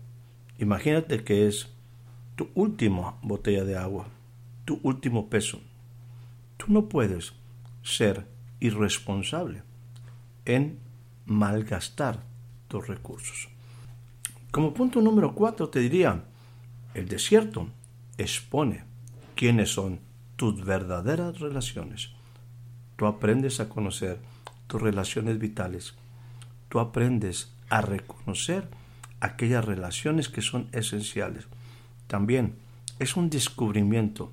Imagínate 0.59 1.25
que 1.25 1.49
es 1.49 1.73
tu 2.37 2.51
última 2.55 3.17
botella 3.23 3.65
de 3.65 3.79
agua, 3.79 4.09
tu 4.67 4.79
último 4.83 5.31
peso. 5.31 5.61
Tú 6.59 6.67
no 6.69 6.91
puedes 6.91 7.33
ser 7.83 8.27
irresponsable 8.61 9.63
en 10.45 10.86
malgastar 11.27 12.23
tus 12.69 12.87
recursos. 12.87 13.49
Como 14.51 14.73
punto 14.73 15.01
número 15.01 15.35
cuatro 15.35 15.69
te 15.69 15.81
diría, 15.81 16.25
el 16.95 17.09
desierto 17.09 17.69
expone 18.17 18.85
quiénes 19.35 19.71
son 19.71 20.01
tus 20.37 20.65
verdaderas 20.65 21.39
relaciones. 21.41 22.11
Tú 22.97 23.07
aprendes 23.07 23.61
a 23.61 23.69
conocer 23.69 24.19
tus 24.67 24.81
relaciones 24.81 25.39
vitales 25.39 25.95
tú 26.69 26.81
aprendes 26.81 27.53
a 27.69 27.81
reconocer 27.81 28.69
aquellas 29.21 29.65
relaciones 29.65 30.29
que 30.29 30.43
son 30.43 30.69
esenciales. 30.73 31.47
También 32.07 32.55
es 32.99 33.17
un 33.17 33.31
descubrimiento 33.31 34.33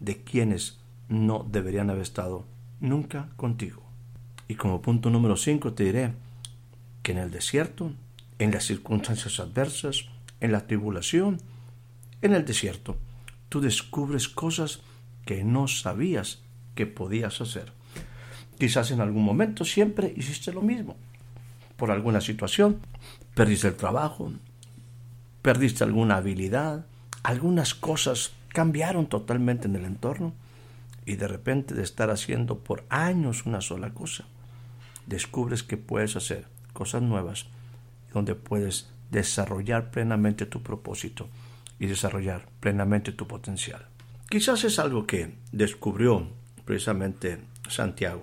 de 0.00 0.22
quienes 0.22 0.78
no 1.08 1.46
deberían 1.48 1.90
haber 1.90 2.02
estado 2.02 2.44
nunca 2.80 3.28
contigo. 3.36 3.82
Y 4.48 4.56
como 4.56 4.82
punto 4.82 5.10
número 5.10 5.36
5 5.36 5.74
te 5.74 5.84
diré 5.84 6.14
que 7.02 7.12
en 7.12 7.18
el 7.18 7.30
desierto, 7.30 7.92
en 8.38 8.52
las 8.52 8.64
circunstancias 8.64 9.40
adversas, 9.40 10.06
en 10.40 10.52
la 10.52 10.66
tribulación, 10.66 11.40
en 12.22 12.34
el 12.34 12.44
desierto, 12.44 12.96
tú 13.48 13.60
descubres 13.60 14.28
cosas 14.28 14.80
que 15.24 15.44
no 15.44 15.68
sabías 15.68 16.40
que 16.74 16.86
podías 16.86 17.40
hacer. 17.40 17.72
Quizás 18.58 18.90
en 18.90 19.00
algún 19.00 19.24
momento 19.24 19.64
siempre 19.64 20.12
hiciste 20.16 20.52
lo 20.52 20.62
mismo, 20.62 20.96
por 21.76 21.90
alguna 21.90 22.20
situación, 22.20 22.80
perdiste 23.34 23.68
el 23.68 23.76
trabajo, 23.76 24.32
perdiste 25.42 25.84
alguna 25.84 26.16
habilidad, 26.16 26.86
algunas 27.22 27.74
cosas 27.74 28.32
cambiaron 28.48 29.06
totalmente 29.06 29.66
en 29.66 29.76
el 29.76 29.84
entorno 29.84 30.32
y 31.04 31.16
de 31.16 31.26
repente 31.26 31.74
de 31.74 31.82
estar 31.82 32.10
haciendo 32.10 32.58
por 32.58 32.84
años 32.88 33.46
una 33.46 33.60
sola 33.60 33.90
cosa, 33.90 34.24
descubres 35.06 35.62
que 35.62 35.76
puedes 35.76 36.14
hacer 36.14 36.46
cosas 36.72 37.02
nuevas 37.02 37.46
donde 38.12 38.34
puedes 38.34 38.90
desarrollar 39.10 39.90
plenamente 39.90 40.46
tu 40.46 40.62
propósito 40.62 41.28
y 41.78 41.86
desarrollar 41.86 42.48
plenamente 42.60 43.12
tu 43.12 43.26
potencial. 43.26 43.86
Quizás 44.28 44.64
es 44.64 44.78
algo 44.78 45.06
que 45.06 45.34
descubrió 45.52 46.28
precisamente 46.64 47.40
Santiago 47.68 48.22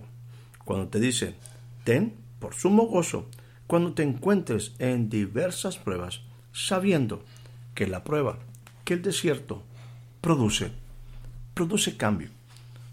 cuando 0.65 0.87
te 0.87 0.99
dice, 0.99 1.35
ten 1.83 2.13
por 2.39 2.53
sumo 2.53 2.83
gozo 2.83 3.27
cuando 3.67 3.93
te 3.93 4.03
encuentres 4.03 4.73
en 4.79 5.09
diversas 5.09 5.77
pruebas, 5.77 6.21
sabiendo 6.53 7.23
que 7.75 7.87
la 7.87 8.03
prueba, 8.03 8.39
que 8.83 8.95
el 8.95 9.01
desierto 9.01 9.63
produce, 10.21 10.71
produce 11.53 11.97
cambio, 11.97 12.29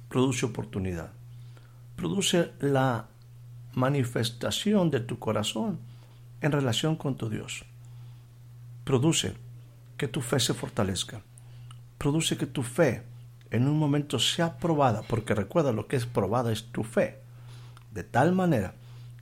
produce 0.09 0.47
oportunidad, 0.47 1.13
produce 1.97 2.53
la 2.61 3.09
manifestación 3.77 4.91
de 4.91 5.01
tu 5.01 5.19
corazón 5.19 5.79
en 6.41 6.51
relación 6.51 6.97
con 6.97 7.15
tu 7.17 7.29
Dios. 7.29 7.65
Produce 8.85 9.35
que 9.99 10.09
tu 10.09 10.23
fe 10.23 10.41
se 10.41 10.55
fortalezca. 10.55 11.23
produce 11.99 12.37
que 12.37 12.47
tu 12.47 12.63
fe 12.63 13.03
en 13.51 13.69
un 13.69 13.79
momento 13.79 14.19
sea 14.19 14.59
probada, 14.59 15.03
porque 15.03 15.35
recuerda 15.35 15.73
lo 15.73 15.89
que 15.89 15.97
es 15.97 16.07
probada 16.07 16.53
es 16.53 16.65
tu 16.73 16.85
fe, 16.85 17.21
de 17.93 18.03
tal 18.03 18.33
manera 18.33 18.75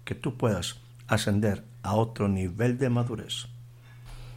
que 0.04 0.14
tú 0.14 0.36
puedas 0.36 0.76
ascender 1.06 1.64
a 1.82 1.94
otro 1.94 2.28
nivel 2.28 2.78
de 2.78 2.90
madurez. 2.90 3.46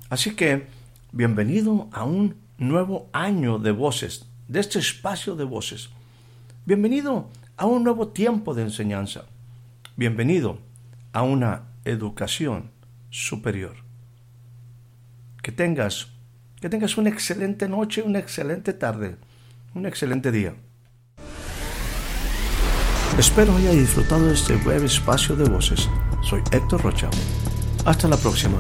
Así 0.10 0.36
que, 0.36 0.68
bienvenido 1.12 1.90
a 1.92 2.04
un 2.04 2.36
nuevo 2.58 3.08
año 3.12 3.60
de 3.60 3.72
voces, 3.72 4.28
de 4.48 4.60
este 4.60 4.80
espacio 4.80 5.36
de 5.36 5.44
voces. 5.44 5.90
Bienvenido 6.66 7.30
a 7.56 7.66
un 7.66 7.84
nuevo 7.84 8.10
tiempo 8.10 8.54
de 8.54 8.64
enseñanza. 8.64 9.26
Bienvenido 10.00 10.60
a 11.12 11.24
una 11.24 11.70
educación 11.84 12.70
superior. 13.10 13.78
Que 15.42 15.52
tengas, 15.52 16.10
que 16.62 16.70
tengas 16.70 17.00
una 17.00 17.10
excelente 17.10 17.68
noche, 17.68 18.04
una 18.04 18.20
excelente 18.20 18.74
tarde, 18.74 19.18
un 19.74 19.88
excelente 19.88 20.32
día. 20.32 20.54
Espero 23.18 23.56
haya 23.56 23.72
disfrutado 23.72 24.28
de 24.28 24.36
este 24.36 24.56
breve 24.58 24.86
espacio 24.86 25.36
de 25.36 25.50
voces. 25.50 25.90
Soy 26.22 26.44
Héctor 26.52 26.84
Rocha. 26.84 27.10
Hasta 27.84 28.08
la 28.08 28.18
próxima. 28.18 28.60